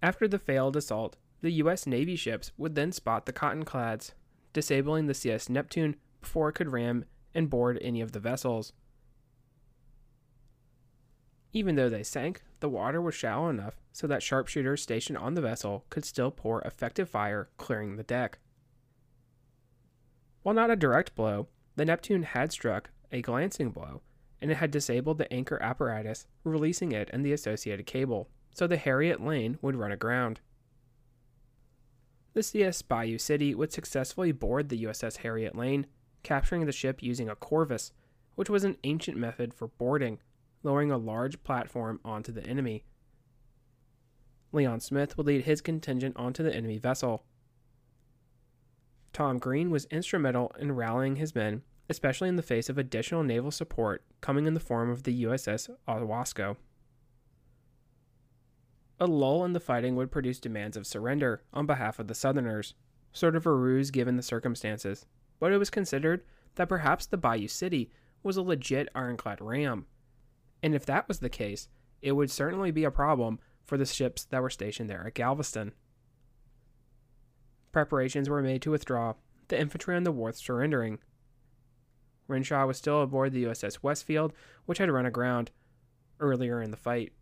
After 0.02 0.26
the 0.26 0.38
failed 0.38 0.76
assault, 0.76 1.16
the 1.42 1.52
U.S. 1.52 1.86
Navy 1.86 2.16
ships 2.16 2.52
would 2.56 2.74
then 2.74 2.92
spot 2.92 3.26
the 3.26 3.32
cottonclads, 3.32 4.12
disabling 4.52 5.06
the 5.06 5.14
CS 5.14 5.48
Neptune 5.48 5.96
before 6.20 6.48
it 6.48 6.54
could 6.54 6.72
ram 6.72 7.04
and 7.34 7.50
board 7.50 7.78
any 7.80 8.00
of 8.00 8.12
the 8.12 8.20
vessels. 8.20 8.72
Even 11.52 11.74
though 11.74 11.88
they 11.88 12.02
sank, 12.02 12.42
the 12.60 12.68
water 12.68 13.00
was 13.00 13.14
shallow 13.14 13.48
enough 13.48 13.80
so 13.92 14.06
that 14.06 14.22
sharpshooters 14.22 14.82
stationed 14.82 15.18
on 15.18 15.34
the 15.34 15.40
vessel 15.40 15.84
could 15.90 16.04
still 16.04 16.30
pour 16.30 16.60
effective 16.62 17.08
fire, 17.08 17.48
clearing 17.56 17.96
the 17.96 18.02
deck. 18.02 18.38
While 20.42 20.54
not 20.54 20.70
a 20.70 20.76
direct 20.76 21.14
blow, 21.14 21.48
the 21.76 21.84
Neptune 21.84 22.22
had 22.22 22.52
struck 22.52 22.90
a 23.12 23.20
glancing 23.20 23.70
blow, 23.70 24.02
and 24.40 24.50
it 24.50 24.56
had 24.56 24.70
disabled 24.70 25.18
the 25.18 25.32
anchor 25.32 25.60
apparatus, 25.60 26.26
releasing 26.44 26.92
it 26.92 27.10
and 27.12 27.24
the 27.24 27.32
associated 27.32 27.86
cable, 27.86 28.28
so 28.54 28.66
the 28.66 28.76
Harriet 28.76 29.20
Lane 29.20 29.58
would 29.60 29.76
run 29.76 29.92
aground. 29.92 30.40
the 32.32 32.42
CS 32.44 32.82
Bayou 32.82 33.18
City 33.18 33.54
would 33.54 33.72
successfully 33.72 34.30
board 34.30 34.68
the 34.68 34.84
USS 34.84 35.18
Harriet 35.18 35.56
Lane, 35.56 35.86
capturing 36.22 36.64
the 36.64 36.72
ship 36.72 37.02
using 37.02 37.28
a 37.28 37.34
corvus, 37.34 37.92
which 38.36 38.48
was 38.48 38.62
an 38.62 38.76
ancient 38.84 39.16
method 39.16 39.52
for 39.52 39.68
boarding, 39.68 40.20
lowering 40.62 40.90
a 40.90 40.98
large 40.98 41.42
platform 41.42 42.00
onto 42.04 42.32
the 42.32 42.44
enemy. 42.44 42.84
Leon 44.52 44.80
Smith 44.80 45.16
would 45.16 45.26
lead 45.26 45.44
his 45.44 45.60
contingent 45.60 46.16
onto 46.16 46.42
the 46.42 46.54
enemy 46.54 46.78
vessel. 46.78 47.24
Tom 49.12 49.38
Green 49.38 49.70
was 49.70 49.86
instrumental 49.86 50.52
in 50.58 50.72
rallying 50.72 51.16
his 51.16 51.34
men, 51.34 51.62
especially 51.88 52.28
in 52.28 52.36
the 52.36 52.42
face 52.42 52.68
of 52.68 52.78
additional 52.78 53.22
naval 53.22 53.50
support 53.50 54.04
coming 54.20 54.46
in 54.46 54.54
the 54.54 54.60
form 54.60 54.90
of 54.90 55.02
the 55.02 55.24
USS 55.24 55.68
Owasco. 55.88 56.56
A 58.98 59.06
lull 59.06 59.44
in 59.44 59.54
the 59.54 59.60
fighting 59.60 59.96
would 59.96 60.12
produce 60.12 60.38
demands 60.38 60.76
of 60.76 60.86
surrender 60.86 61.42
on 61.52 61.66
behalf 61.66 61.98
of 61.98 62.06
the 62.06 62.14
Southerners, 62.14 62.74
sort 63.12 63.34
of 63.34 63.46
a 63.46 63.52
ruse 63.52 63.90
given 63.90 64.16
the 64.16 64.22
circumstances, 64.22 65.06
but 65.38 65.52
it 65.52 65.58
was 65.58 65.70
considered 65.70 66.22
that 66.56 66.68
perhaps 66.68 67.06
the 67.06 67.16
Bayou 67.16 67.48
City 67.48 67.90
was 68.22 68.36
a 68.36 68.42
legit 68.42 68.88
ironclad 68.94 69.40
ram. 69.40 69.86
And 70.62 70.74
if 70.74 70.84
that 70.86 71.08
was 71.08 71.20
the 71.20 71.28
case, 71.28 71.68
it 72.02 72.12
would 72.12 72.30
certainly 72.30 72.70
be 72.70 72.84
a 72.84 72.90
problem 72.90 73.38
for 73.64 73.76
the 73.76 73.86
ships 73.86 74.24
that 74.24 74.42
were 74.42 74.50
stationed 74.50 74.90
there 74.90 75.06
at 75.06 75.14
Galveston. 75.14 75.72
Preparations 77.72 78.28
were 78.28 78.42
made 78.42 78.62
to 78.62 78.70
withdraw, 78.70 79.14
the 79.48 79.58
infantry 79.58 79.96
on 79.96 80.04
the 80.04 80.12
wharf 80.12 80.36
surrendering. 80.36 80.98
Renshaw 82.26 82.66
was 82.66 82.78
still 82.78 83.02
aboard 83.02 83.32
the 83.32 83.44
USS 83.44 83.76
Westfield, 83.82 84.32
which 84.66 84.78
had 84.78 84.90
run 84.90 85.06
aground 85.06 85.50
earlier 86.18 86.60
in 86.62 86.70
the 86.70 86.76
fight. 86.76 87.12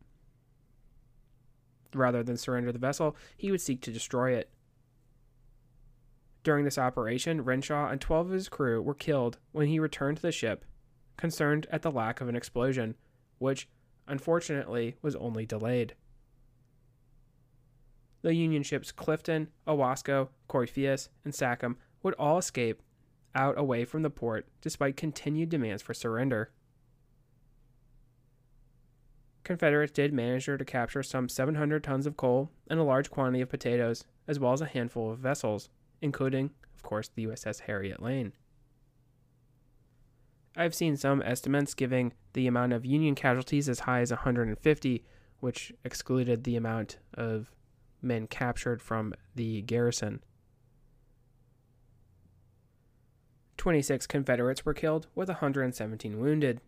Rather 1.95 2.23
than 2.23 2.37
surrender 2.37 2.73
the 2.73 2.79
vessel, 2.79 3.17
he 3.37 3.51
would 3.51 3.61
seek 3.61 3.81
to 3.83 3.93
destroy 3.93 4.33
it. 4.33 4.51
During 6.43 6.65
this 6.65 6.79
operation, 6.79 7.45
Renshaw 7.45 7.89
and 7.89 8.01
12 8.01 8.27
of 8.29 8.33
his 8.33 8.49
crew 8.49 8.81
were 8.81 8.95
killed 8.95 9.39
when 9.53 9.67
he 9.67 9.79
returned 9.79 10.19
to 10.19 10.23
the 10.23 10.33
ship, 10.33 10.65
concerned 11.17 11.67
at 11.71 11.83
the 11.83 11.91
lack 11.91 12.21
of 12.21 12.29
an 12.29 12.37
explosion, 12.37 12.97
which, 13.39 13.69
unfortunately, 14.07 14.97
was 15.03 15.17
only 15.17 15.47
delayed. 15.47 15.95
The 18.23 18.35
Union 18.35 18.63
ships 18.63 18.93
Clifton, 18.93 19.49
Owasco, 19.67 20.29
Coryphaeus, 20.49 21.09
and 21.25 21.35
Sachem 21.35 21.77
would 22.03 22.15
all 22.15 22.39
escape 22.39 22.83
out 23.35 23.59
away 23.59 23.85
from 23.85 24.03
the 24.03 24.11
port 24.11 24.47
despite 24.61 24.97
continued 24.97 25.49
demands 25.49 25.83
for 25.83 25.95
surrender. 25.95 26.51
Confederates 29.45 29.93
did 29.93 30.13
manage 30.13 30.45
to 30.47 30.65
capture 30.65 31.03
some 31.03 31.29
700 31.29 31.83
tons 31.83 32.07
of 32.07 32.17
coal 32.17 32.51
and 32.69 32.79
a 32.79 32.83
large 32.83 33.11
quantity 33.11 33.41
of 33.41 33.49
potatoes, 33.49 34.05
as 34.27 34.39
well 34.39 34.53
as 34.53 34.61
a 34.61 34.67
handful 34.67 35.11
of 35.11 35.21
vessels, 35.21 35.71
including, 36.03 36.51
of 36.77 36.83
course, 36.83 37.09
the 37.15 37.27
USS 37.27 37.61
Harriet 37.61 38.03
Lane. 38.03 38.33
I've 40.59 40.75
seen 40.75 40.97
some 40.97 41.23
estimates 41.23 41.73
giving 41.73 42.13
the 42.33 42.49
amount 42.49 42.73
of 42.73 42.85
Union 42.85 43.15
casualties 43.15 43.69
as 43.69 43.81
high 43.81 44.01
as 44.01 44.11
150, 44.11 45.05
which 45.39 45.73
excluded 45.85 46.43
the 46.43 46.57
amount 46.57 46.99
of 47.15 47.53
men 48.03 48.27
captured 48.27 48.83
from 48.83 49.15
the 49.37 49.63
garrison. 49.63 50.21
26 53.57 54.09
Confederates 54.09 54.65
were 54.65 54.75
killed, 54.75 55.07
with 55.15 55.29
117 55.29 56.19
wounded. 56.19 56.61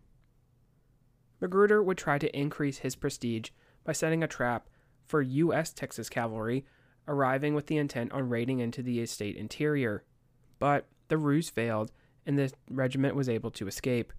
Magruder 1.41 1.83
would 1.83 1.97
try 1.97 2.17
to 2.17 2.37
increase 2.37 2.79
his 2.79 2.95
prestige 2.95 3.49
by 3.83 3.91
setting 3.91 4.23
a 4.23 4.27
trap 4.27 4.69
for 5.05 5.21
U.S. 5.21 5.73
Texas 5.73 6.07
cavalry 6.07 6.65
arriving 7.09 7.55
with 7.55 7.67
the 7.67 7.77
intent 7.77 8.13
on 8.13 8.29
raiding 8.29 8.59
into 8.59 8.81
the 8.81 9.05
state 9.05 9.35
interior, 9.35 10.03
but 10.59 10.85
the 11.09 11.17
ruse 11.17 11.49
failed 11.49 11.91
and 12.25 12.37
the 12.37 12.51
regiment 12.69 13.15
was 13.15 13.29
able 13.29 13.51
to 13.51 13.67
escape. 13.67 14.13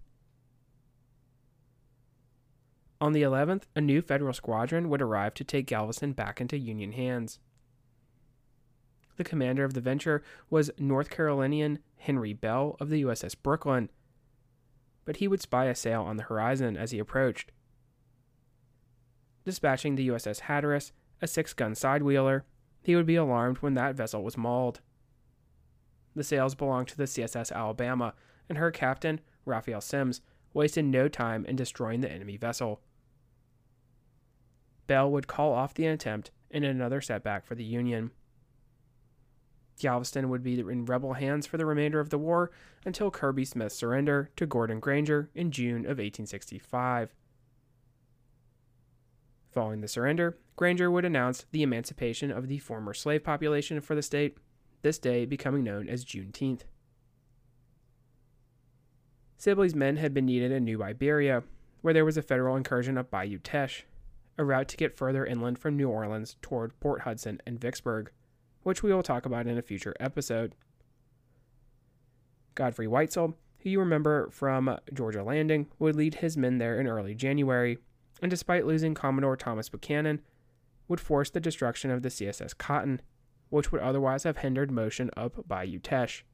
On 3.01 3.13
the 3.13 3.23
11th, 3.23 3.63
a 3.75 3.81
new 3.81 4.01
federal 4.01 4.33
squadron 4.33 4.89
would 4.89 5.03
arrive 5.03 5.35
to 5.35 5.45
take 5.45 5.67
Galveston 5.67 6.13
back 6.13 6.41
into 6.41 6.57
Union 6.57 6.93
hands. 6.93 7.41
The 9.17 9.25
commander 9.25 9.65
of 9.65 9.75
the 9.75 9.81
venture 9.81 10.23
was 10.51 10.71
North 10.79 11.11
Carolinian 11.11 11.81
Henry 11.97 12.33
Bell 12.33 12.77
of 12.79 12.91
the 12.91 13.03
USS 13.03 13.35
Brooklyn, 13.41 13.91
but 15.05 15.17
he 15.17 15.29
would 15.29 15.43
spy 15.43 15.67
a 15.67 15.75
sail 15.75 16.03
on 16.03 16.17
the 16.17 16.25
horizon 16.25 16.77
as 16.77 16.93
he 16.93 16.99
approached. 16.99 17.51
Dispatching 19.45 19.97
the 19.97 20.09
USS 20.09 20.41
Hatteras, 20.41 20.93
a 21.21 21.27
six 21.27 21.53
gun 21.53 21.73
sidewheeler, 21.73 22.43
he 22.83 22.95
would 22.97 23.07
be 23.07 23.17
alarmed 23.17 23.59
when 23.59 23.75
that 23.75 23.97
vessel 23.97 24.23
was 24.23 24.37
mauled. 24.37 24.81
The 26.15 26.25
sails 26.25 26.55
belonged 26.55 26.89
to 26.89 26.97
the 26.97 27.05
CSS 27.05 27.53
Alabama, 27.53 28.15
and 28.49 28.59
her 28.59 28.71
captain, 28.71 29.21
Raphael 29.45 29.81
Semmes, 29.81 30.21
wasted 30.53 30.85
no 30.85 31.09
time 31.09 31.45
in 31.47 31.57
destroying 31.57 32.01
the 32.01 32.11
enemy 32.11 32.37
vessel. 32.37 32.81
Bell 34.87 35.11
would 35.11 35.27
call 35.27 35.53
off 35.53 35.75
the 35.75 35.87
attempt 35.87 36.31
in 36.51 36.65
another 36.65 37.01
setback 37.01 37.47
for 37.47 37.55
the 37.55 37.65
Union. 37.65 38.11
Galveston 39.81 40.29
would 40.29 40.43
be 40.43 40.61
in 40.61 40.85
rebel 40.85 41.15
hands 41.15 41.47
for 41.47 41.57
the 41.57 41.67
remainder 41.67 41.99
of 41.99 42.11
the 42.11 42.19
war 42.19 42.51
until 42.85 43.11
Kirby 43.11 43.45
Smith's 43.45 43.75
surrender 43.75 44.31
to 44.37 44.47
Gordon 44.47 44.81
Granger 44.81 45.31
in 45.35 45.51
June 45.51 45.81
of 45.81 45.99
1865. 45.99 47.15
Following 49.51 49.81
the 49.81 49.89
surrender, 49.89 50.39
Granger 50.57 50.91
would 50.91 51.05
announce 51.05 51.47
the 51.51 51.63
emancipation 51.63 52.31
of 52.31 52.49
the 52.49 52.59
former 52.59 52.95
slave 52.95 53.25
population 53.25 53.81
for 53.81 53.95
the 53.95 54.03
state, 54.03 54.39
this 54.83 54.99
day 54.99 55.25
becoming 55.25 55.65
known 55.65 55.89
as 55.89 56.05
Juneteenth. 56.05 56.63
Sibley's 59.37 59.75
men 59.75 59.97
had 59.97 60.15
been 60.15 60.27
needed 60.27 60.53
in 60.53 60.65
New 60.65 60.83
Iberia, 60.83 61.43
where 61.81 61.95
there 61.95 62.05
was 62.05 62.17
a 62.17 62.23
federal 62.23 62.57
incursion 62.57 62.97
up 62.97 63.11
Bayou 63.11 63.39
Teche 63.39 63.85
a 64.39 64.45
route 64.45 64.69
to 64.69 64.77
get 64.77 64.97
further 64.97 65.25
inland 65.25 65.59
from 65.59 65.77
New 65.77 65.89
Orleans 65.89 66.37
toward 66.43 66.79
Port 66.81 67.03
Hudson 67.03 67.41
and 67.47 67.61
Vicksburg, 67.61 68.11
which 68.63 68.83
we 68.83 68.93
will 68.93 69.03
talk 69.03 69.27
about 69.27 69.47
in 69.47 69.59
a 69.59 69.63
future 69.63 69.95
episode. 70.01 70.55
Godfrey 72.55 72.87
Weitzel, 72.87 73.35
who 73.61 73.71
you 73.71 73.81
remember 73.81 74.29
from 74.31 74.79
Georgia 74.93 75.23
Landing, 75.23 75.69
would 75.79 75.97
lead 75.97 76.17
his 76.17 76.37
men 76.37 76.59
there 76.59 76.79
in 76.79 76.87
early 76.87 77.15
January, 77.15 77.79
and 78.21 78.31
despite 78.31 78.67
losing 78.67 78.95
Commodore 78.95 79.37
Thomas 79.37 79.69
Buchanan, 79.69 80.21
would 80.89 81.01
force 81.01 81.31
the 81.31 81.41
destruction 81.41 81.91
of 81.91 82.03
the 82.03 82.09
CSS 82.09 82.57
Cotton, 82.57 83.01
which 83.53 83.71
would 83.71 83.83
otherwise 83.83 84.23
have 84.23 84.39
hindered 84.39 84.71
motion 84.71 85.11
up 85.15 85.47
Bayou 85.47 85.79
Teche. 85.79 86.25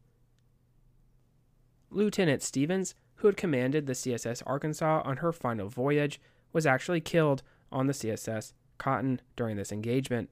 Lieutenant 1.90 2.44
Stevens, 2.44 2.94
who 3.16 3.26
had 3.26 3.36
commanded 3.36 3.86
the 3.86 3.92
CSS 3.92 4.40
Arkansas 4.46 5.02
on 5.04 5.16
her 5.16 5.32
final 5.32 5.68
voyage, 5.68 6.20
was 6.52 6.64
actually 6.64 7.00
killed 7.00 7.42
on 7.72 7.88
the 7.88 7.92
CSS 7.92 8.52
Cotton 8.78 9.20
during 9.34 9.56
this 9.56 9.72
engagement. 9.72 10.30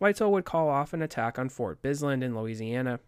Weitzel 0.00 0.30
would 0.30 0.44
call 0.44 0.68
off 0.68 0.92
an 0.92 1.02
attack 1.02 1.36
on 1.36 1.48
Fort 1.48 1.82
Bisland 1.82 2.22
in 2.22 2.38
Louisiana, 2.38 3.00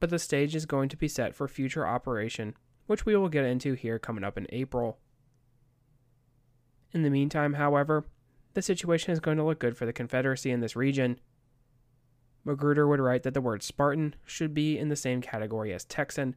but 0.00 0.10
the 0.10 0.18
stage 0.18 0.54
is 0.54 0.66
going 0.66 0.90
to 0.90 0.98
be 0.98 1.08
set 1.08 1.34
for 1.34 1.48
future 1.48 1.86
operation, 1.86 2.54
which 2.86 3.06
we 3.06 3.16
will 3.16 3.30
get 3.30 3.46
into 3.46 3.72
here 3.72 3.98
coming 3.98 4.22
up 4.22 4.36
in 4.36 4.46
April. 4.50 4.98
In 6.92 7.04
the 7.04 7.10
meantime, 7.10 7.54
however, 7.54 8.04
the 8.54 8.62
situation 8.62 9.12
is 9.12 9.20
going 9.20 9.36
to 9.36 9.44
look 9.44 9.58
good 9.58 9.76
for 9.76 9.86
the 9.86 9.92
Confederacy 9.92 10.50
in 10.50 10.60
this 10.60 10.76
region. 10.76 11.18
Magruder 12.44 12.88
would 12.88 13.00
write 13.00 13.22
that 13.22 13.34
the 13.34 13.40
word 13.40 13.62
Spartan 13.62 14.14
should 14.24 14.52
be 14.52 14.76
in 14.76 14.88
the 14.88 14.96
same 14.96 15.20
category 15.20 15.72
as 15.72 15.84
Texan, 15.84 16.34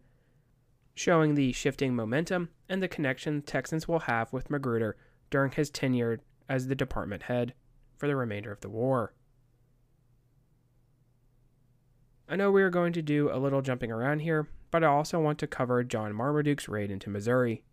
showing 0.94 1.36
the 1.36 1.52
shifting 1.52 1.96
momentum 1.96 2.50
and 2.70 2.82
the 2.82 2.88
connection 2.88 3.42
Texans 3.42 3.88
will 3.88 4.00
have 4.00 4.32
with 4.32 4.50
Magruder 4.50 4.96
during 5.30 5.52
his 5.52 5.70
tenure 5.70 6.20
as 6.48 6.68
the 6.68 6.76
department 6.76 7.24
head 7.24 7.54
for 7.98 8.08
the 8.08 8.16
remainder 8.16 8.52
of 8.52 8.62
the 8.62 8.70
war. 8.70 9.14
I 12.28 12.36
know 12.36 12.52
we 12.52 12.64
are 12.64 12.70
going 12.70 12.94
to 12.94 13.02
do 13.02 13.30
a 13.32 13.38
little 13.38 13.62
jumping 13.62 13.92
around 13.92 14.20
here, 14.20 14.48
but 14.72 14.84
I 14.84 14.88
also 14.88 15.20
want 15.20 15.38
to 15.40 15.48
cover 15.48 15.84
John 15.84 16.14
Marmaduke's 16.14 16.68
raid 16.68 16.90
into 16.90 17.10
Missouri. 17.10 17.64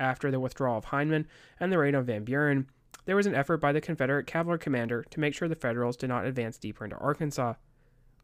After 0.00 0.30
the 0.30 0.40
withdrawal 0.40 0.78
of 0.78 0.86
Hindman 0.86 1.26
and 1.60 1.70
the 1.70 1.78
raid 1.78 1.94
on 1.94 2.04
Van 2.04 2.24
Buren, 2.24 2.66
there 3.04 3.16
was 3.16 3.26
an 3.26 3.34
effort 3.34 3.58
by 3.58 3.70
the 3.70 3.82
Confederate 3.82 4.26
cavalry 4.26 4.58
commander 4.58 5.04
to 5.10 5.20
make 5.20 5.34
sure 5.34 5.46
the 5.46 5.54
Federals 5.54 5.96
did 5.96 6.08
not 6.08 6.24
advance 6.24 6.56
deeper 6.56 6.84
into 6.84 6.96
Arkansas, 6.96 7.54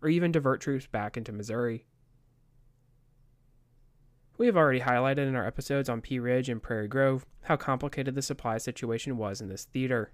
or 0.00 0.08
even 0.08 0.32
divert 0.32 0.62
troops 0.62 0.86
back 0.86 1.18
into 1.18 1.32
Missouri. 1.32 1.86
We 4.38 4.46
have 4.46 4.56
already 4.56 4.80
highlighted 4.80 5.28
in 5.28 5.36
our 5.36 5.46
episodes 5.46 5.90
on 5.90 6.00
Pea 6.00 6.18
Ridge 6.18 6.48
and 6.48 6.62
Prairie 6.62 6.88
Grove 6.88 7.26
how 7.42 7.56
complicated 7.56 8.14
the 8.14 8.22
supply 8.22 8.56
situation 8.56 9.18
was 9.18 9.42
in 9.42 9.48
this 9.48 9.64
theater. 9.64 10.12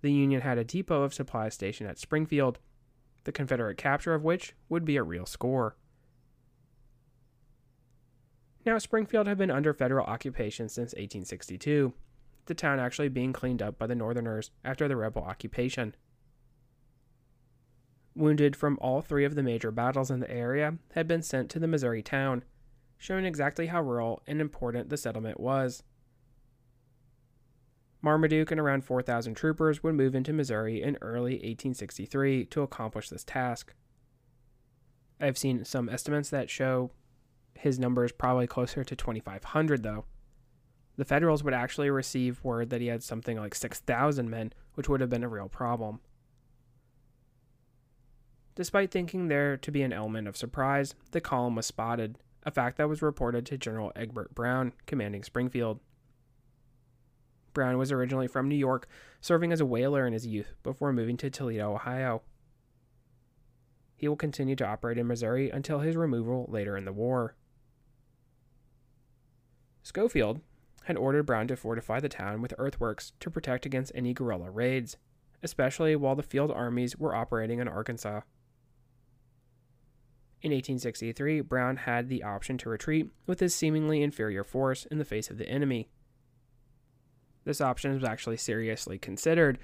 The 0.00 0.12
Union 0.12 0.40
had 0.40 0.58
a 0.58 0.64
depot 0.64 1.02
of 1.02 1.14
supplies 1.14 1.54
stationed 1.54 1.88
at 1.88 1.98
Springfield, 1.98 2.58
the 3.22 3.32
Confederate 3.32 3.76
capture 3.76 4.14
of 4.14 4.24
which 4.24 4.54
would 4.68 4.84
be 4.84 4.96
a 4.96 5.02
real 5.04 5.26
score. 5.26 5.76
Now, 8.64 8.78
Springfield 8.78 9.26
had 9.26 9.38
been 9.38 9.50
under 9.50 9.72
federal 9.72 10.06
occupation 10.06 10.68
since 10.68 10.92
1862, 10.92 11.92
the 12.46 12.54
town 12.54 12.78
actually 12.78 13.08
being 13.08 13.32
cleaned 13.32 13.60
up 13.60 13.78
by 13.78 13.86
the 13.86 13.94
Northerners 13.94 14.50
after 14.64 14.86
the 14.86 14.96
rebel 14.96 15.22
occupation. 15.22 15.96
Wounded 18.14 18.54
from 18.54 18.78
all 18.80 19.00
three 19.00 19.24
of 19.24 19.34
the 19.34 19.42
major 19.42 19.70
battles 19.70 20.10
in 20.10 20.20
the 20.20 20.30
area 20.30 20.76
had 20.92 21.08
been 21.08 21.22
sent 21.22 21.50
to 21.50 21.58
the 21.58 21.66
Missouri 21.66 22.02
town, 22.02 22.44
showing 22.98 23.24
exactly 23.24 23.66
how 23.66 23.82
rural 23.82 24.22
and 24.26 24.40
important 24.40 24.90
the 24.90 24.96
settlement 24.96 25.40
was. 25.40 25.82
Marmaduke 28.00 28.50
and 28.50 28.60
around 28.60 28.84
4,000 28.84 29.34
troopers 29.34 29.82
would 29.82 29.94
move 29.94 30.14
into 30.14 30.32
Missouri 30.32 30.82
in 30.82 30.98
early 31.00 31.34
1863 31.34 32.46
to 32.46 32.62
accomplish 32.62 33.08
this 33.08 33.24
task. 33.24 33.74
I've 35.20 35.38
seen 35.38 35.64
some 35.64 35.88
estimates 35.88 36.30
that 36.30 36.50
show 36.50 36.90
his 37.58 37.78
number 37.78 38.04
is 38.04 38.12
probably 38.12 38.46
closer 38.46 38.84
to 38.84 38.96
2,500, 38.96 39.82
though. 39.82 40.04
The 40.96 41.04
Federals 41.04 41.42
would 41.42 41.54
actually 41.54 41.90
receive 41.90 42.44
word 42.44 42.70
that 42.70 42.80
he 42.80 42.88
had 42.88 43.02
something 43.02 43.38
like 43.38 43.54
6,000 43.54 44.28
men, 44.28 44.52
which 44.74 44.88
would 44.88 45.00
have 45.00 45.10
been 45.10 45.24
a 45.24 45.28
real 45.28 45.48
problem. 45.48 46.00
Despite 48.54 48.90
thinking 48.90 49.28
there 49.28 49.56
to 49.56 49.70
be 49.70 49.82
an 49.82 49.92
element 49.94 50.28
of 50.28 50.36
surprise, 50.36 50.94
the 51.12 51.20
column 51.20 51.54
was 51.54 51.66
spotted, 51.66 52.18
a 52.44 52.50
fact 52.50 52.76
that 52.76 52.88
was 52.88 53.00
reported 53.00 53.46
to 53.46 53.56
General 53.56 53.92
Egbert 53.96 54.34
Brown, 54.34 54.72
commanding 54.86 55.22
Springfield. 55.22 55.80
Brown 57.54 57.78
was 57.78 57.92
originally 57.92 58.26
from 58.26 58.48
New 58.48 58.56
York, 58.56 58.88
serving 59.20 59.52
as 59.52 59.60
a 59.60 59.66
whaler 59.66 60.06
in 60.06 60.12
his 60.12 60.26
youth 60.26 60.54
before 60.62 60.92
moving 60.92 61.16
to 61.18 61.30
Toledo, 61.30 61.74
Ohio. 61.74 62.22
He 63.96 64.08
will 64.08 64.16
continue 64.16 64.56
to 64.56 64.66
operate 64.66 64.98
in 64.98 65.06
Missouri 65.06 65.48
until 65.48 65.80
his 65.80 65.96
removal 65.96 66.46
later 66.50 66.76
in 66.76 66.84
the 66.84 66.92
war. 66.92 67.36
Schofield 69.82 70.40
had 70.84 70.96
ordered 70.96 71.24
Brown 71.24 71.48
to 71.48 71.56
fortify 71.56 72.00
the 72.00 72.08
town 72.08 72.42
with 72.42 72.54
earthworks 72.58 73.12
to 73.20 73.30
protect 73.30 73.66
against 73.66 73.92
any 73.94 74.12
guerrilla 74.12 74.50
raids, 74.50 74.96
especially 75.42 75.94
while 75.96 76.14
the 76.14 76.22
field 76.22 76.50
armies 76.50 76.96
were 76.96 77.14
operating 77.14 77.58
in 77.58 77.68
Arkansas. 77.68 78.20
In 80.40 80.50
1863, 80.50 81.40
Brown 81.42 81.76
had 81.76 82.08
the 82.08 82.24
option 82.24 82.58
to 82.58 82.68
retreat 82.68 83.10
with 83.26 83.38
his 83.38 83.54
seemingly 83.54 84.02
inferior 84.02 84.42
force 84.42 84.86
in 84.86 84.98
the 84.98 85.04
face 85.04 85.30
of 85.30 85.38
the 85.38 85.48
enemy. 85.48 85.88
This 87.44 87.60
option 87.60 87.94
was 87.94 88.04
actually 88.04 88.38
seriously 88.38 88.98
considered, 88.98 89.58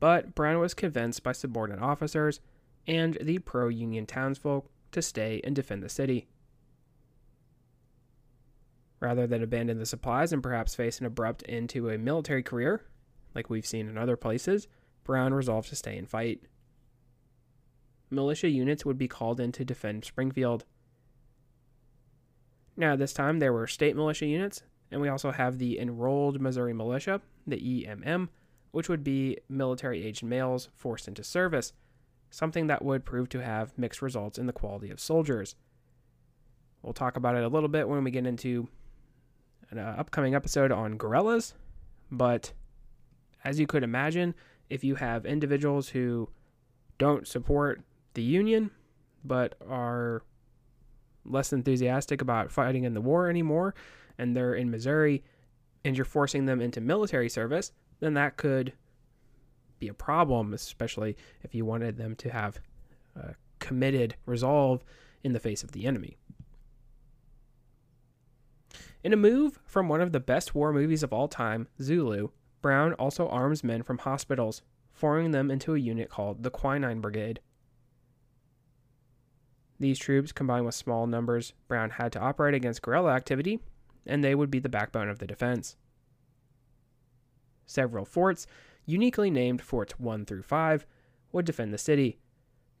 but 0.00 0.34
Brown 0.34 0.58
was 0.58 0.74
convinced 0.74 1.22
by 1.22 1.32
subordinate 1.32 1.82
officers 1.82 2.40
and 2.86 3.16
the 3.20 3.38
pro 3.38 3.68
Union 3.68 4.06
townsfolk 4.06 4.68
to 4.92 5.02
stay 5.02 5.40
and 5.44 5.54
defend 5.54 5.82
the 5.82 5.88
city. 5.88 6.26
Rather 9.00 9.26
than 9.26 9.42
abandon 9.42 9.78
the 9.78 9.86
supplies 9.86 10.32
and 10.32 10.42
perhaps 10.42 10.74
face 10.74 11.00
an 11.00 11.06
abrupt 11.06 11.42
end 11.48 11.68
to 11.70 11.90
a 11.90 11.98
military 11.98 12.42
career, 12.42 12.84
like 13.34 13.50
we've 13.50 13.66
seen 13.66 13.88
in 13.88 13.98
other 13.98 14.16
places, 14.16 14.68
Brown 15.02 15.34
resolved 15.34 15.68
to 15.68 15.76
stay 15.76 15.98
and 15.98 16.08
fight. 16.08 16.42
Militia 18.10 18.48
units 18.48 18.84
would 18.84 18.96
be 18.96 19.08
called 19.08 19.40
in 19.40 19.52
to 19.52 19.64
defend 19.64 20.04
Springfield. 20.04 20.64
Now, 22.76 22.96
this 22.96 23.12
time, 23.12 23.38
there 23.38 23.52
were 23.52 23.66
state 23.66 23.94
militia 23.94 24.26
units, 24.26 24.62
and 24.90 25.00
we 25.00 25.08
also 25.08 25.30
have 25.30 25.58
the 25.58 25.78
Enrolled 25.78 26.40
Missouri 26.40 26.72
Militia, 26.72 27.20
the 27.46 27.56
EMM, 27.56 28.28
which 28.70 28.88
would 28.88 29.04
be 29.04 29.38
military 29.48 30.04
aged 30.04 30.24
males 30.24 30.68
forced 30.74 31.06
into 31.06 31.22
service, 31.22 31.72
something 32.30 32.66
that 32.66 32.84
would 32.84 33.04
prove 33.04 33.28
to 33.28 33.42
have 33.42 33.76
mixed 33.78 34.02
results 34.02 34.38
in 34.38 34.46
the 34.46 34.52
quality 34.52 34.90
of 34.90 34.98
soldiers. 34.98 35.54
We'll 36.82 36.92
talk 36.92 37.16
about 37.16 37.36
it 37.36 37.44
a 37.44 37.48
little 37.48 37.68
bit 37.68 37.88
when 37.88 38.02
we 38.02 38.10
get 38.10 38.26
into 38.26 38.68
an 39.70 39.78
uh, 39.78 39.96
upcoming 39.98 40.34
episode 40.34 40.72
on 40.72 40.96
guerrillas. 40.96 41.54
but 42.10 42.52
as 43.44 43.60
you 43.60 43.66
could 43.66 43.82
imagine, 43.82 44.34
if 44.70 44.82
you 44.82 44.94
have 44.94 45.26
individuals 45.26 45.90
who 45.90 46.30
don't 46.96 47.28
support 47.28 47.82
the 48.14 48.22
Union 48.22 48.70
but 49.24 49.54
are 49.68 50.22
less 51.24 51.52
enthusiastic 51.52 52.20
about 52.20 52.50
fighting 52.50 52.84
in 52.84 52.94
the 52.94 53.00
war 53.00 53.28
anymore, 53.28 53.74
and 54.18 54.36
they're 54.36 54.54
in 54.54 54.70
Missouri, 54.70 55.22
and 55.84 55.96
you're 55.96 56.04
forcing 56.04 56.46
them 56.46 56.60
into 56.60 56.80
military 56.80 57.28
service, 57.28 57.72
then 58.00 58.14
that 58.14 58.36
could 58.36 58.72
be 59.78 59.88
a 59.88 59.94
problem, 59.94 60.52
especially 60.52 61.16
if 61.42 61.54
you 61.54 61.64
wanted 61.64 61.96
them 61.96 62.14
to 62.16 62.30
have 62.30 62.60
a 63.16 63.34
committed 63.58 64.14
resolve 64.26 64.84
in 65.22 65.32
the 65.32 65.40
face 65.40 65.62
of 65.62 65.72
the 65.72 65.86
enemy. 65.86 66.16
In 69.04 69.12
a 69.12 69.16
move 69.16 69.60
from 69.66 69.86
one 69.86 70.00
of 70.00 70.12
the 70.12 70.18
best 70.18 70.54
war 70.54 70.72
movies 70.72 71.02
of 71.02 71.12
all 71.12 71.28
time, 71.28 71.68
Zulu, 71.80 72.30
Brown 72.62 72.94
also 72.94 73.28
arms 73.28 73.62
men 73.62 73.82
from 73.82 73.98
hospitals, 73.98 74.62
forming 74.94 75.30
them 75.30 75.50
into 75.50 75.74
a 75.74 75.78
unit 75.78 76.08
called 76.08 76.42
the 76.42 76.50
Quinine 76.50 77.02
Brigade. 77.02 77.40
These 79.78 79.98
troops, 79.98 80.32
combined 80.32 80.64
with 80.64 80.74
small 80.74 81.06
numbers 81.06 81.52
Brown 81.68 81.90
had 81.90 82.12
to 82.12 82.20
operate 82.20 82.54
against 82.54 82.80
guerrilla 82.80 83.12
activity, 83.12 83.60
and 84.06 84.24
they 84.24 84.34
would 84.34 84.50
be 84.50 84.58
the 84.58 84.70
backbone 84.70 85.10
of 85.10 85.18
the 85.18 85.26
defense. 85.26 85.76
Several 87.66 88.06
forts, 88.06 88.46
uniquely 88.86 89.30
named 89.30 89.60
Forts 89.60 90.00
1 90.00 90.24
through 90.24 90.44
5, 90.44 90.86
would 91.30 91.44
defend 91.44 91.74
the 91.74 91.78
city, 91.78 92.18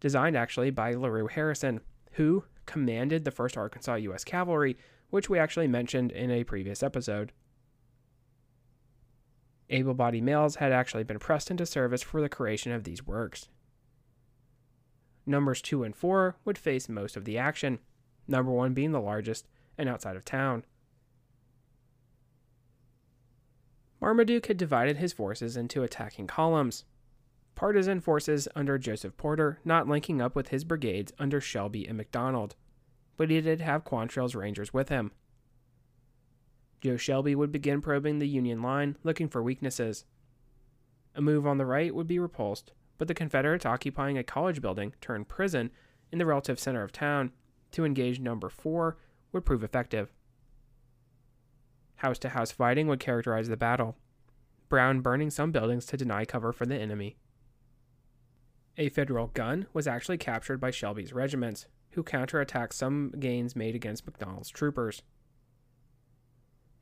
designed 0.00 0.38
actually 0.38 0.70
by 0.70 0.94
LaRue 0.94 1.26
Harrison, 1.26 1.80
who 2.12 2.44
commanded 2.64 3.26
the 3.26 3.30
1st 3.30 3.58
Arkansas 3.58 3.94
U.S. 3.96 4.24
Cavalry, 4.24 4.78
which 5.10 5.28
we 5.28 5.38
actually 5.38 5.68
mentioned 5.68 6.12
in 6.12 6.30
a 6.30 6.44
previous 6.44 6.82
episode. 6.82 7.32
Able 9.70 9.94
bodied 9.94 10.24
males 10.24 10.56
had 10.56 10.72
actually 10.72 11.04
been 11.04 11.18
pressed 11.18 11.50
into 11.50 11.66
service 11.66 12.02
for 12.02 12.20
the 12.20 12.28
creation 12.28 12.72
of 12.72 12.84
these 12.84 13.06
works. 13.06 13.48
Numbers 15.26 15.62
2 15.62 15.84
and 15.84 15.96
4 15.96 16.36
would 16.44 16.58
face 16.58 16.88
most 16.88 17.16
of 17.16 17.24
the 17.24 17.38
action, 17.38 17.78
number 18.28 18.52
1 18.52 18.74
being 18.74 18.92
the 18.92 19.00
largest 19.00 19.46
and 19.78 19.88
outside 19.88 20.16
of 20.16 20.24
town. 20.24 20.64
Marmaduke 24.00 24.46
had 24.46 24.58
divided 24.58 24.98
his 24.98 25.14
forces 25.14 25.56
into 25.56 25.82
attacking 25.82 26.26
columns. 26.26 26.84
Partisan 27.54 28.00
forces 28.00 28.46
under 28.54 28.76
Joseph 28.76 29.16
Porter 29.16 29.60
not 29.64 29.88
linking 29.88 30.20
up 30.20 30.36
with 30.36 30.48
his 30.48 30.62
brigades 30.62 31.12
under 31.18 31.40
Shelby 31.40 31.86
and 31.86 31.96
McDonald, 31.96 32.54
but 33.16 33.30
he 33.30 33.40
did 33.40 33.60
have 33.60 33.84
Quantrill's 33.84 34.34
Rangers 34.34 34.72
with 34.72 34.88
him. 34.88 35.12
Joe 36.80 36.96
Shelby 36.96 37.34
would 37.34 37.52
begin 37.52 37.80
probing 37.80 38.18
the 38.18 38.28
Union 38.28 38.62
line, 38.62 38.96
looking 39.02 39.28
for 39.28 39.42
weaknesses. 39.42 40.04
A 41.14 41.22
move 41.22 41.46
on 41.46 41.58
the 41.58 41.66
right 41.66 41.94
would 41.94 42.06
be 42.06 42.18
repulsed, 42.18 42.72
but 42.98 43.08
the 43.08 43.14
Confederates 43.14 43.64
occupying 43.64 44.18
a 44.18 44.22
college 44.22 44.60
building 44.60 44.92
turned 45.00 45.28
prison 45.28 45.70
in 46.12 46.18
the 46.18 46.26
relative 46.26 46.58
center 46.58 46.82
of 46.82 46.92
town 46.92 47.32
to 47.70 47.84
engage 47.84 48.20
number 48.20 48.48
4 48.48 48.96
would 49.32 49.44
prove 49.44 49.64
effective. 49.64 50.12
House 51.96 52.18
to 52.18 52.30
house 52.30 52.50
fighting 52.50 52.86
would 52.88 53.00
characterize 53.00 53.48
the 53.48 53.56
battle, 53.56 53.96
Brown 54.68 55.00
burning 55.00 55.30
some 55.30 55.52
buildings 55.52 55.86
to 55.86 55.96
deny 55.96 56.24
cover 56.24 56.52
for 56.52 56.66
the 56.66 56.76
enemy. 56.76 57.16
A 58.76 58.88
Federal 58.88 59.28
gun 59.28 59.66
was 59.72 59.86
actually 59.86 60.18
captured 60.18 60.58
by 60.58 60.70
Shelby's 60.70 61.12
regiments, 61.12 61.66
who 61.94 62.02
counterattacked 62.02 62.72
some 62.72 63.12
gains 63.18 63.56
made 63.56 63.74
against 63.74 64.06
McDonald's 64.06 64.50
troopers. 64.50 65.02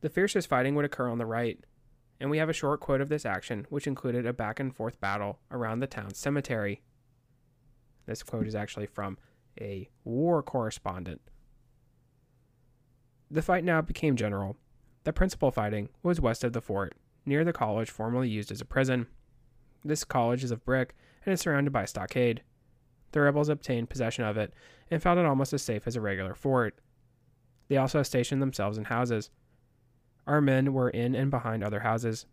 The 0.01 0.11
fiercest 0.11 0.48
fighting 0.48 0.75
would 0.75 0.85
occur 0.85 1.09
on 1.09 1.18
the 1.18 1.27
right, 1.27 1.59
and 2.20 2.31
we 2.31 2.38
have 2.38 2.48
a 2.48 2.55
short 2.55 2.81
quote 2.81 3.01
of 3.01 3.09
this 3.09 3.25
action, 3.25 3.66
which 3.68 3.87
included 3.87 4.27
a 4.27 4.33
back 4.33 4.59
and 4.59 4.75
forth 4.75 5.01
battle 5.01 5.38
around 5.51 5.81
the 5.81 5.87
town's 5.87 6.18
cemetery. 6.18 6.83
This 8.07 8.22
quote 8.22 8.46
is 8.46 8.55
actually 8.55 8.87
from 8.87 9.18
a 9.61 9.88
war 10.05 10.42
correspondent. 10.42 11.20
The 13.31 13.42
fight 13.42 13.64
now 13.64 13.81
became 13.81 14.16
general, 14.16 14.57
the 15.05 15.12
principal 15.12 15.51
fighting 15.51 15.88
was 16.03 16.20
west 16.20 16.44
of 16.44 16.53
the 16.53 16.61
fort, 16.61 16.94
near 17.27 17.44
the 17.44 17.53
college 17.53 17.90
formerly 17.90 18.29
used 18.29 18.53
as 18.53 18.61
a 18.61 18.64
prison. 18.64 19.07
This 19.85 20.05
college 20.05 20.44
is 20.44 20.53
of 20.53 20.64
brick 20.64 20.94
and 21.25 21.33
is 21.33 21.40
surrounded 21.40 21.72
by 21.72 21.83
a 21.83 21.87
stockade. 21.88 22.42
The 23.12 23.20
rebels 23.20 23.48
obtained 23.48 23.90
possession 23.90 24.25
of 24.25 24.37
it 24.37 24.53
and 24.90 25.03
found 25.03 25.20
it 25.20 25.27
almost 25.27 25.53
as 25.53 25.62
safe 25.62 25.87
as 25.87 25.96
a 25.96 26.01
regular 26.01 26.35
fort. 26.35 26.79
They 27.68 27.77
also 27.77 28.03
stationed 28.03 28.42
themselves 28.42 28.77
in 28.77 28.85
houses. 28.85 29.31
Our 30.27 30.40
men 30.40 30.72
were 30.72 30.90
in 30.90 31.14
and 31.14 31.31
behind 31.31 31.62
other 31.62 31.81
houses. 31.81 32.27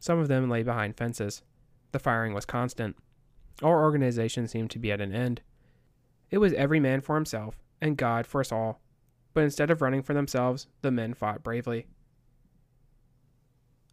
Some 0.00 0.18
of 0.18 0.28
them 0.28 0.48
lay 0.48 0.62
behind 0.62 0.96
fences. 0.96 1.42
The 1.92 1.98
firing 1.98 2.34
was 2.34 2.44
constant. 2.44 2.96
Our 3.62 3.82
organization 3.82 4.48
seemed 4.48 4.70
to 4.70 4.78
be 4.78 4.92
at 4.92 5.00
an 5.00 5.14
end. 5.14 5.40
It 6.30 6.38
was 6.38 6.52
every 6.54 6.80
man 6.80 7.00
for 7.00 7.14
himself 7.14 7.58
and 7.80 7.96
God 7.96 8.26
for 8.26 8.40
us 8.40 8.52
all. 8.52 8.80
But 9.32 9.44
instead 9.44 9.70
of 9.70 9.82
running 9.82 10.02
for 10.02 10.14
themselves, 10.14 10.66
the 10.82 10.90
men 10.90 11.14
fought 11.14 11.42
bravely. 11.42 11.86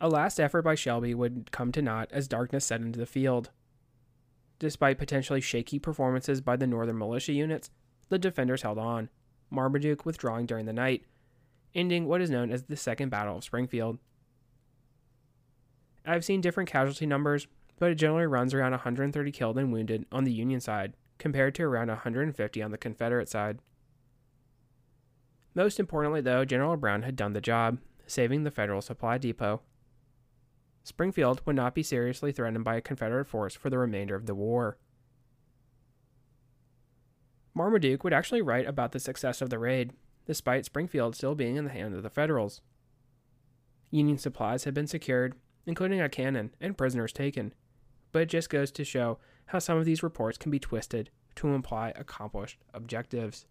A 0.01 0.09
last 0.09 0.39
effort 0.39 0.63
by 0.63 0.75
Shelby 0.75 1.13
would 1.13 1.51
come 1.51 1.71
to 1.71 1.81
naught 1.81 2.09
as 2.11 2.27
darkness 2.27 2.65
set 2.65 2.81
into 2.81 2.99
the 2.99 3.05
field. 3.05 3.51
Despite 4.63 4.97
potentially 4.97 5.41
shaky 5.41 5.77
performances 5.77 6.39
by 6.39 6.55
the 6.55 6.65
northern 6.65 6.97
militia 6.97 7.33
units, 7.33 7.69
the 8.07 8.17
defenders 8.17 8.61
held 8.61 8.77
on, 8.77 9.09
Marmaduke 9.49 10.05
withdrawing 10.05 10.45
during 10.45 10.65
the 10.65 10.71
night, 10.71 11.03
ending 11.75 12.07
what 12.07 12.21
is 12.21 12.29
known 12.29 12.49
as 12.49 12.63
the 12.63 12.77
Second 12.77 13.09
Battle 13.09 13.35
of 13.35 13.43
Springfield. 13.43 13.99
I've 16.05 16.23
seen 16.23 16.39
different 16.39 16.69
casualty 16.69 17.05
numbers, 17.05 17.45
but 17.77 17.91
it 17.91 17.95
generally 17.95 18.25
runs 18.25 18.53
around 18.53 18.71
130 18.71 19.31
killed 19.33 19.57
and 19.57 19.73
wounded 19.73 20.05
on 20.13 20.23
the 20.23 20.31
Union 20.31 20.61
side 20.61 20.93
compared 21.17 21.55
to 21.55 21.63
around 21.63 21.89
150 21.89 22.63
on 22.63 22.71
the 22.71 22.77
Confederate 22.77 23.27
side. 23.27 23.59
Most 25.53 25.77
importantly, 25.77 26.21
though, 26.21 26.45
General 26.45 26.77
Brown 26.77 27.01
had 27.01 27.17
done 27.17 27.33
the 27.33 27.41
job, 27.41 27.79
saving 28.07 28.45
the 28.45 28.49
Federal 28.49 28.81
supply 28.81 29.17
depot. 29.17 29.61
Springfield 30.83 31.41
would 31.45 31.55
not 31.55 31.73
be 31.73 31.83
seriously 31.83 32.31
threatened 32.31 32.63
by 32.63 32.75
a 32.75 32.81
Confederate 32.81 33.25
force 33.25 33.55
for 33.55 33.69
the 33.69 33.77
remainder 33.77 34.15
of 34.15 34.25
the 34.25 34.35
war. 34.35 34.77
Marmaduke 37.53 38.03
would 38.03 38.13
actually 38.13 38.41
write 38.41 38.67
about 38.67 38.91
the 38.91 38.99
success 38.99 39.41
of 39.41 39.49
the 39.49 39.59
raid, 39.59 39.93
despite 40.25 40.65
Springfield 40.65 41.15
still 41.15 41.35
being 41.35 41.55
in 41.55 41.65
the 41.65 41.71
hands 41.71 41.95
of 41.95 42.03
the 42.03 42.09
Federals. 42.09 42.61
Union 43.91 44.17
supplies 44.17 44.63
had 44.63 44.73
been 44.73 44.87
secured, 44.87 45.35
including 45.65 46.01
a 46.01 46.09
cannon 46.09 46.51
and 46.59 46.77
prisoners 46.77 47.13
taken, 47.13 47.53
but 48.11 48.23
it 48.23 48.29
just 48.29 48.49
goes 48.49 48.71
to 48.71 48.83
show 48.83 49.19
how 49.47 49.59
some 49.59 49.77
of 49.77 49.85
these 49.85 50.03
reports 50.03 50.37
can 50.37 50.51
be 50.51 50.59
twisted 50.59 51.09
to 51.35 51.49
imply 51.49 51.93
accomplished 51.95 52.59
objectives. 52.73 53.45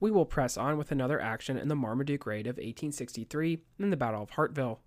We 0.00 0.10
will 0.10 0.26
press 0.26 0.56
on 0.56 0.78
with 0.78 0.92
another 0.92 1.20
action 1.20 1.56
in 1.56 1.68
the 1.68 1.74
Marmaduke 1.74 2.26
Raid 2.26 2.46
of 2.46 2.56
1863 2.56 3.62
in 3.78 3.90
the 3.90 3.96
Battle 3.96 4.22
of 4.22 4.30
Hartville. 4.30 4.78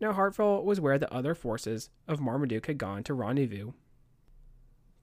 Now, 0.00 0.12
Hartville 0.12 0.64
was 0.64 0.80
where 0.80 0.98
the 0.98 1.12
other 1.14 1.34
forces 1.34 1.90
of 2.08 2.20
Marmaduke 2.20 2.66
had 2.66 2.78
gone 2.78 3.04
to 3.04 3.14
rendezvous. 3.14 3.72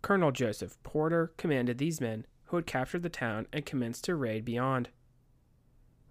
Colonel 0.01 0.31
Joseph 0.31 0.81
Porter 0.83 1.31
commanded 1.37 1.77
these 1.77 2.01
men, 2.01 2.25
who 2.45 2.57
had 2.57 2.65
captured 2.65 3.03
the 3.03 3.09
town 3.09 3.47
and 3.53 3.65
commenced 3.65 4.03
to 4.05 4.15
raid 4.15 4.43
beyond. 4.43 4.89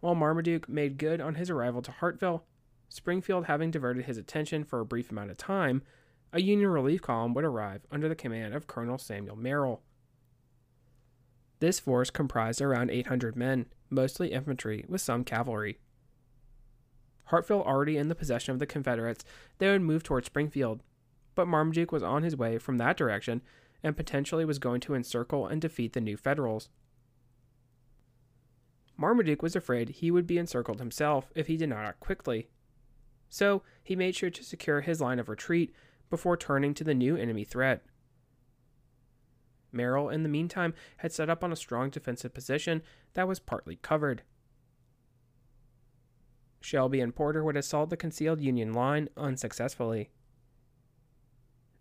While 0.00 0.14
Marmaduke 0.14 0.68
made 0.68 0.96
good 0.96 1.20
on 1.20 1.34
his 1.34 1.50
arrival 1.50 1.82
to 1.82 1.90
Hartville, 1.90 2.42
Springfield 2.88 3.46
having 3.46 3.70
diverted 3.70 4.06
his 4.06 4.16
attention 4.16 4.64
for 4.64 4.80
a 4.80 4.86
brief 4.86 5.10
amount 5.10 5.30
of 5.30 5.36
time, 5.36 5.82
a 6.32 6.40
Union 6.40 6.70
relief 6.70 7.02
column 7.02 7.34
would 7.34 7.44
arrive 7.44 7.86
under 7.90 8.08
the 8.08 8.14
command 8.14 8.54
of 8.54 8.66
Colonel 8.66 8.98
Samuel 8.98 9.36
Merrill. 9.36 9.82
This 11.60 11.80
force 11.80 12.10
comprised 12.10 12.60
around 12.60 12.90
800 12.90 13.36
men, 13.36 13.66
mostly 13.90 14.32
infantry, 14.32 14.84
with 14.88 15.00
some 15.00 15.24
cavalry. 15.24 15.78
Hartville 17.30 17.66
already 17.66 17.96
in 17.96 18.08
the 18.08 18.14
possession 18.14 18.52
of 18.52 18.58
the 18.58 18.66
Confederates, 18.66 19.24
they 19.58 19.70
would 19.70 19.82
move 19.82 20.02
toward 20.02 20.24
Springfield, 20.24 20.82
but 21.34 21.48
Marmaduke 21.48 21.92
was 21.92 22.02
on 22.02 22.22
his 22.22 22.36
way 22.36 22.58
from 22.58 22.78
that 22.78 22.96
direction 22.96 23.42
and 23.82 23.96
potentially 23.96 24.44
was 24.44 24.58
going 24.58 24.80
to 24.80 24.94
encircle 24.94 25.46
and 25.46 25.60
defeat 25.60 25.92
the 25.92 26.00
new 26.00 26.16
Federals. 26.16 26.68
Marmaduke 28.96 29.42
was 29.42 29.54
afraid 29.54 29.90
he 29.90 30.10
would 30.10 30.26
be 30.26 30.38
encircled 30.38 30.80
himself 30.80 31.30
if 31.34 31.46
he 31.46 31.56
did 31.56 31.68
not 31.68 31.84
act 31.84 32.00
quickly. 32.00 32.48
So 33.28 33.62
he 33.84 33.94
made 33.94 34.16
sure 34.16 34.30
to 34.30 34.42
secure 34.42 34.80
his 34.80 35.00
line 35.00 35.18
of 35.18 35.28
retreat 35.28 35.72
before 36.10 36.36
turning 36.36 36.74
to 36.74 36.84
the 36.84 36.94
new 36.94 37.16
enemy 37.16 37.44
threat. 37.44 37.84
Merrill, 39.72 40.08
in 40.08 40.22
the 40.22 40.28
meantime, 40.28 40.74
had 40.98 41.12
set 41.12 41.30
up 41.30 41.44
on 41.44 41.52
a 41.52 41.56
strong 41.56 41.90
defensive 41.90 42.34
position 42.34 42.82
that 43.14 43.28
was 43.28 43.40
partly 43.40 43.76
covered. 43.76 44.22
Shelby 46.60 47.00
and 47.00 47.14
Porter 47.14 47.44
would 47.44 47.56
assault 47.56 47.90
the 47.90 47.96
concealed 47.96 48.40
Union 48.40 48.72
line 48.72 49.08
unsuccessfully. 49.16 50.10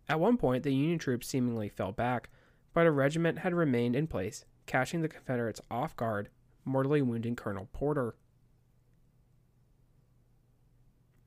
At 0.09 0.19
one 0.19 0.37
point, 0.37 0.63
the 0.63 0.73
Union 0.73 0.99
troops 0.99 1.27
seemingly 1.27 1.69
fell 1.69 1.91
back, 1.91 2.29
but 2.73 2.85
a 2.87 2.91
regiment 2.91 3.39
had 3.39 3.53
remained 3.53 3.95
in 3.95 4.07
place, 4.07 4.45
catching 4.65 5.01
the 5.01 5.09
Confederates 5.09 5.61
off 5.69 5.95
guard, 5.95 6.29
mortally 6.63 7.01
wounding 7.01 7.35
Colonel 7.35 7.69
Porter. 7.73 8.15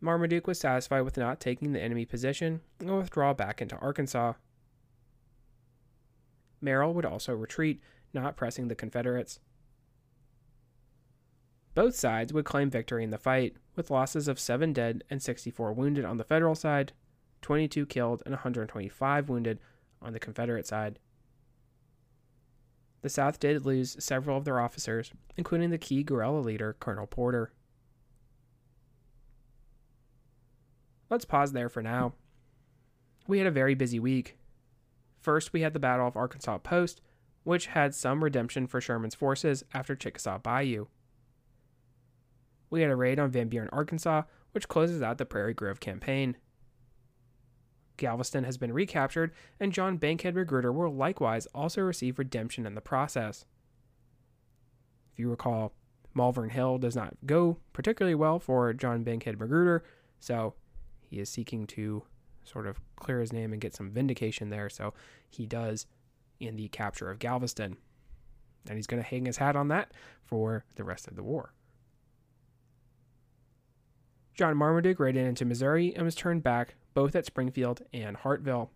Marmaduke 0.01 0.47
was 0.47 0.59
satisfied 0.59 1.03
with 1.03 1.19
not 1.19 1.41
taking 1.41 1.73
the 1.73 1.81
enemy 1.81 2.07
position 2.07 2.61
and 2.79 2.97
withdraw 2.97 3.35
back 3.35 3.61
into 3.61 3.77
Arkansas. 3.77 4.35
Merrill 6.61 6.95
would 6.95 7.07
also 7.07 7.35
retreat, 7.35 7.81
not 8.13 8.37
pressing 8.37 8.69
the 8.69 8.75
Confederates. 8.75 9.41
Both 11.75 11.95
sides 11.95 12.33
would 12.33 12.45
claim 12.45 12.71
victory 12.71 13.05
in 13.05 13.11
the 13.11 13.19
fight, 13.19 13.57
with 13.77 13.91
losses 13.91 14.29
of 14.29 14.41
7 14.41 14.73
dead 14.73 15.05
and 15.09 15.23
64 15.23 15.73
wounded 15.73 16.05
on 16.05 16.17
the 16.17 16.25
Federal 16.25 16.55
side, 16.55 16.93
22 17.43 17.87
killed 17.87 18.23
and 18.27 18.33
125 18.33 19.29
wounded 19.29 19.61
on 20.03 20.13
the 20.13 20.21
Confederate 20.21 20.67
side. 20.67 20.99
The 23.03 23.09
South 23.09 23.39
did 23.39 23.65
lose 23.65 23.97
several 24.03 24.37
of 24.37 24.45
their 24.45 24.61
officers, 24.61 25.13
including 25.37 25.71
the 25.71 25.79
key 25.79 26.03
guerrilla 26.03 26.41
leader, 26.41 26.77
Colonel 26.81 27.07
Porter. 27.07 27.53
Let's 31.09 31.25
pause 31.25 31.53
there 31.53 31.69
for 31.69 31.83
now. 31.83 32.13
We 33.27 33.39
had 33.39 33.47
a 33.47 33.53
very 33.53 33.75
busy 33.75 33.99
week. 33.99 34.37
First, 35.21 35.53
we 35.53 35.61
had 35.61 35.75
the 35.75 35.79
Battle 35.79 36.07
of 36.07 36.17
Arkansas 36.17 36.59
Post, 36.59 37.01
which 37.45 37.67
had 37.67 37.95
some 37.95 38.25
redemption 38.25 38.67
for 38.67 38.81
Sherman's 38.81 39.15
forces 39.15 39.65
after 39.73 39.95
Chickasaw 39.95 40.39
Bayou. 40.39 40.87
We 42.71 42.83
had 42.83 42.91
a 42.91 42.97
raid 42.97 43.19
on 43.19 43.31
Van 43.31 43.49
Buren, 43.49 43.69
Arkansas, 43.73 44.23
which 44.53 44.69
closes 44.69 45.03
out 45.03 45.19
the 45.19 45.27
Prairie 45.27 45.55
Grove 45.55 45.81
campaign. 45.81 46.37
Galveston 47.97 48.45
has 48.45 48.57
been 48.57 48.73
recaptured, 48.73 49.33
and 49.59 49.73
John 49.73 49.99
Bankhead 49.99 50.35
Magruder 50.35 50.73
will 50.73 50.95
likewise 50.95 51.47
also 51.55 51.83
receive 51.83 52.19
redemption 52.19 52.65
in 52.65 52.75
the 52.75 52.81
process. 52.81 53.45
If 55.13 55.19
you 55.19 55.29
recall, 55.29 55.75
Malvern 56.15 56.51
Hill 56.51 56.79
does 56.79 56.97
not 56.97 57.15
go 57.27 57.59
particularly 57.73 58.15
well 58.15 58.39
for 58.39 58.73
John 58.73 59.03
Bankhead 59.03 59.39
Magruder, 59.39 59.85
so 60.19 60.55
he 61.03 61.21
is 61.21 61.29
seeking 61.29 61.67
to 61.69 62.05
sort 62.51 62.67
of 62.67 62.81
clear 62.97 63.21
his 63.21 63.33
name 63.33 63.53
and 63.53 63.61
get 63.61 63.75
some 63.75 63.91
vindication 63.91 64.51
there. 64.51 64.69
So 64.69 64.95
he 65.29 65.47
does 65.47 65.87
in 66.39 66.57
the 66.57 66.69
capture 66.69 67.11
of 67.11 67.19
Galveston. 67.19 67.77
And 68.69 68.77
he's 68.77 68.87
going 68.87 69.03
to 69.03 69.09
hang 69.09 69.27
his 69.27 69.39
hat 69.39 69.57
on 69.57 69.69
that 69.69 69.93
for 70.23 70.65
the 70.77 70.85
rest 70.85 71.09
of 71.09 71.17
the 71.17 71.23
war. 71.23 71.55
John 74.35 74.57
Marmaduke 74.57 75.01
raided 75.01 75.27
into 75.27 75.45
Missouri 75.45 75.95
and 75.95 76.05
was 76.05 76.15
turned 76.15 76.43
back 76.43 76.75
both 76.95 77.15
at 77.15 77.27
Springfield 77.27 77.83
and 77.93 78.17
Hartville. 78.17 78.71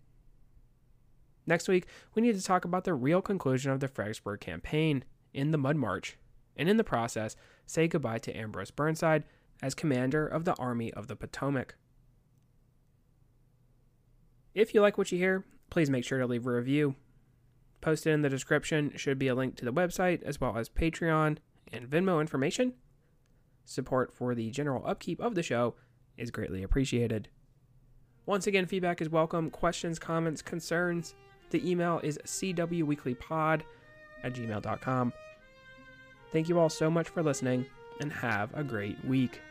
Next 1.47 1.67
week, 1.67 1.85
we 2.13 2.21
need 2.21 2.35
to 2.35 2.43
talk 2.43 2.65
about 2.65 2.83
the 2.83 2.93
real 2.93 3.21
conclusion 3.21 3.71
of 3.71 3.79
the 3.79 3.87
Fredericksburg 3.87 4.39
campaign 4.39 5.03
in 5.33 5.51
the 5.51 5.57
Mud 5.57 5.75
March, 5.75 6.17
and 6.55 6.69
in 6.69 6.77
the 6.77 6.83
process, 6.83 7.35
say 7.65 7.87
goodbye 7.87 8.19
to 8.19 8.35
Ambrose 8.35 8.71
Burnside 8.71 9.25
as 9.61 9.75
commander 9.75 10.25
of 10.25 10.45
the 10.45 10.55
Army 10.55 10.91
of 10.93 11.07
the 11.07 11.15
Potomac. 11.15 11.75
If 14.55 14.73
you 14.73 14.79
like 14.79 14.97
what 14.97 15.11
you 15.11 15.17
hear, 15.17 15.43
please 15.69 15.89
make 15.89 16.05
sure 16.05 16.17
to 16.17 16.25
leave 16.25 16.47
a 16.47 16.51
review. 16.51 16.95
Posted 17.81 18.13
in 18.13 18.21
the 18.21 18.29
description 18.29 18.93
should 18.95 19.19
be 19.19 19.27
a 19.27 19.35
link 19.35 19.57
to 19.57 19.65
the 19.65 19.73
website 19.73 20.23
as 20.23 20.39
well 20.39 20.57
as 20.57 20.69
Patreon 20.69 21.37
and 21.73 21.89
Venmo 21.89 22.21
information. 22.21 22.73
Support 23.65 24.13
for 24.13 24.33
the 24.33 24.49
general 24.51 24.87
upkeep 24.87 25.19
of 25.19 25.35
the 25.35 25.43
show 25.43 25.75
is 26.17 26.31
greatly 26.31 26.63
appreciated. 26.63 27.27
Once 28.25 28.47
again, 28.47 28.65
feedback 28.65 29.01
is 29.01 29.09
welcome. 29.09 29.49
Questions, 29.49 29.99
comments, 29.99 30.41
concerns. 30.41 31.15
The 31.49 31.69
email 31.69 31.99
is 32.01 32.17
cwweeklypod 32.25 33.61
at 34.23 34.33
gmail.com. 34.33 35.13
Thank 36.31 36.47
you 36.47 36.59
all 36.59 36.69
so 36.69 36.89
much 36.89 37.09
for 37.09 37.21
listening 37.21 37.65
and 37.99 38.11
have 38.11 38.53
a 38.57 38.63
great 38.63 39.03
week. 39.03 39.41